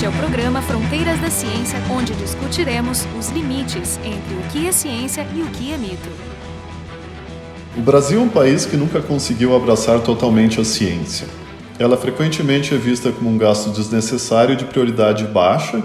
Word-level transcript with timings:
Este 0.00 0.06
é 0.06 0.08
o 0.08 0.12
programa 0.12 0.62
Fronteiras 0.62 1.20
da 1.20 1.28
Ciência, 1.28 1.78
onde 1.90 2.14
discutiremos 2.14 3.06
os 3.18 3.28
limites 3.28 3.98
entre 3.98 4.34
o 4.34 4.40
que 4.50 4.66
é 4.66 4.72
ciência 4.72 5.26
e 5.36 5.42
o 5.42 5.46
que 5.48 5.74
é 5.74 5.76
mito. 5.76 6.08
O 7.76 7.82
Brasil 7.82 8.18
é 8.18 8.22
um 8.22 8.28
país 8.30 8.64
que 8.64 8.78
nunca 8.78 9.02
conseguiu 9.02 9.54
abraçar 9.54 10.00
totalmente 10.00 10.58
a 10.58 10.64
ciência. 10.64 11.28
Ela 11.78 11.98
frequentemente 11.98 12.72
é 12.72 12.78
vista 12.78 13.12
como 13.12 13.28
um 13.28 13.36
gasto 13.36 13.68
desnecessário 13.68 14.56
de 14.56 14.64
prioridade 14.64 15.24
baixa 15.24 15.82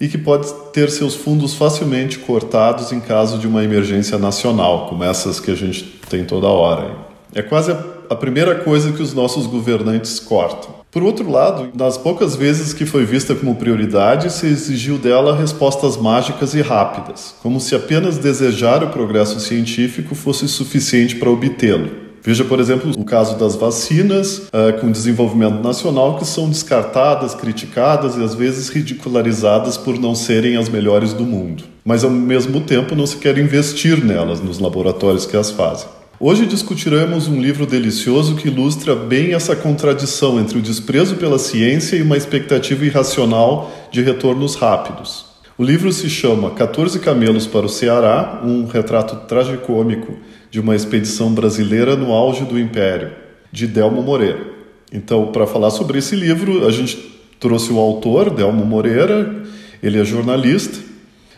e 0.00 0.08
que 0.08 0.18
pode 0.18 0.52
ter 0.72 0.90
seus 0.90 1.14
fundos 1.14 1.54
facilmente 1.54 2.18
cortados 2.18 2.90
em 2.90 2.98
caso 2.98 3.38
de 3.38 3.46
uma 3.46 3.62
emergência 3.62 4.18
nacional, 4.18 4.88
como 4.88 5.04
essas 5.04 5.38
que 5.38 5.52
a 5.52 5.54
gente 5.54 5.84
tem 6.10 6.24
toda 6.24 6.48
hora. 6.48 6.96
É 7.32 7.42
quase 7.42 7.70
a 8.10 8.16
primeira 8.16 8.56
coisa 8.56 8.90
que 8.90 9.00
os 9.00 9.14
nossos 9.14 9.46
governantes 9.46 10.18
cortam. 10.18 10.81
Por 10.92 11.02
outro 11.02 11.30
lado, 11.30 11.70
nas 11.74 11.96
poucas 11.96 12.36
vezes 12.36 12.74
que 12.74 12.84
foi 12.84 13.06
vista 13.06 13.34
como 13.34 13.54
prioridade, 13.54 14.30
se 14.30 14.46
exigiu 14.46 14.98
dela 14.98 15.34
respostas 15.34 15.96
mágicas 15.96 16.52
e 16.52 16.60
rápidas, 16.60 17.34
como 17.42 17.58
se 17.58 17.74
apenas 17.74 18.18
desejar 18.18 18.84
o 18.84 18.90
progresso 18.90 19.40
científico 19.40 20.14
fosse 20.14 20.46
suficiente 20.46 21.16
para 21.16 21.30
obtê-lo. 21.30 21.90
Veja, 22.22 22.44
por 22.44 22.60
exemplo, 22.60 22.92
o 22.94 23.04
caso 23.04 23.38
das 23.38 23.56
vacinas 23.56 24.36
uh, 24.48 24.78
com 24.82 24.92
desenvolvimento 24.92 25.62
nacional 25.62 26.18
que 26.18 26.26
são 26.26 26.46
descartadas, 26.50 27.34
criticadas 27.34 28.18
e 28.18 28.22
às 28.22 28.34
vezes 28.34 28.68
ridicularizadas 28.68 29.78
por 29.78 29.98
não 29.98 30.14
serem 30.14 30.58
as 30.58 30.68
melhores 30.68 31.14
do 31.14 31.24
mundo. 31.24 31.64
Mas 31.82 32.04
ao 32.04 32.10
mesmo 32.10 32.60
tempo 32.60 32.94
não 32.94 33.06
se 33.06 33.16
quer 33.16 33.38
investir 33.38 34.04
nelas 34.04 34.42
nos 34.42 34.58
laboratórios 34.58 35.24
que 35.24 35.38
as 35.38 35.50
fazem. 35.50 35.88
Hoje 36.24 36.46
discutiremos 36.46 37.26
um 37.26 37.40
livro 37.40 37.66
delicioso 37.66 38.36
que 38.36 38.46
ilustra 38.46 38.94
bem 38.94 39.34
essa 39.34 39.56
contradição 39.56 40.38
entre 40.38 40.56
o 40.56 40.62
desprezo 40.62 41.16
pela 41.16 41.36
ciência 41.36 41.96
e 41.96 42.02
uma 42.02 42.16
expectativa 42.16 42.84
irracional 42.84 43.72
de 43.90 44.02
retornos 44.02 44.54
rápidos. 44.54 45.26
O 45.58 45.64
livro 45.64 45.92
se 45.92 46.08
chama 46.08 46.52
14 46.52 47.00
Camelos 47.00 47.48
para 47.48 47.66
o 47.66 47.68
Ceará, 47.68 48.40
um 48.44 48.66
retrato 48.66 49.26
tragicômico 49.26 50.16
de 50.48 50.60
uma 50.60 50.76
expedição 50.76 51.34
brasileira 51.34 51.96
no 51.96 52.12
auge 52.12 52.44
do 52.44 52.56
Império, 52.56 53.10
de 53.50 53.66
Delmo 53.66 54.00
Moreira. 54.00 54.46
Então, 54.92 55.32
para 55.32 55.44
falar 55.44 55.70
sobre 55.70 55.98
esse 55.98 56.14
livro, 56.14 56.68
a 56.68 56.70
gente 56.70 57.20
trouxe 57.40 57.72
o 57.72 57.80
autor, 57.80 58.30
Delmo 58.30 58.64
Moreira, 58.64 59.42
ele 59.82 59.98
é 59.98 60.04
jornalista, 60.04 60.91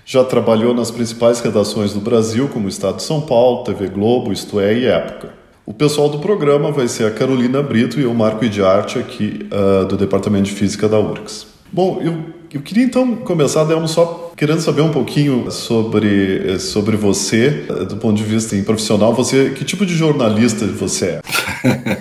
já 0.04 0.22
trabalhou 0.22 0.74
nas 0.74 0.90
principais 0.90 1.40
redações 1.40 1.92
do 1.92 2.00
Brasil, 2.00 2.48
como 2.48 2.68
Estado 2.68 2.96
de 2.96 3.02
São 3.02 3.20
Paulo, 3.22 3.64
TV 3.64 3.88
Globo, 3.88 4.32
Isto 4.32 4.60
É 4.60 4.74
e 4.74 4.86
Época. 4.86 5.32
O 5.66 5.72
pessoal 5.72 6.10
do 6.10 6.18
programa 6.18 6.70
vai 6.70 6.86
ser 6.88 7.06
a 7.06 7.10
Carolina 7.10 7.62
Brito 7.62 7.98
e 7.98 8.04
o 8.04 8.14
Marco 8.14 8.44
Idiarte, 8.44 8.98
aqui 8.98 9.48
uh, 9.50 9.86
do 9.86 9.96
Departamento 9.96 10.44
de 10.44 10.52
Física 10.52 10.86
da 10.86 10.98
URGS. 10.98 11.46
Bom, 11.72 12.00
eu, 12.02 12.18
eu 12.52 12.60
queria 12.60 12.84
então 12.84 13.16
começar, 13.16 13.64
Delmo, 13.64 13.88
só 13.88 14.32
querendo 14.36 14.60
saber 14.60 14.82
um 14.82 14.92
pouquinho 14.92 15.50
sobre, 15.50 16.58
sobre 16.58 16.96
você, 16.96 17.64
eh, 17.68 17.84
do 17.84 17.96
ponto 17.96 18.16
de 18.16 18.22
vista 18.22 18.56
profissional. 18.62 19.14
Você, 19.14 19.50
que 19.50 19.64
tipo 19.64 19.86
de 19.86 19.94
jornalista 19.94 20.66
você 20.66 21.06
é? 21.06 21.20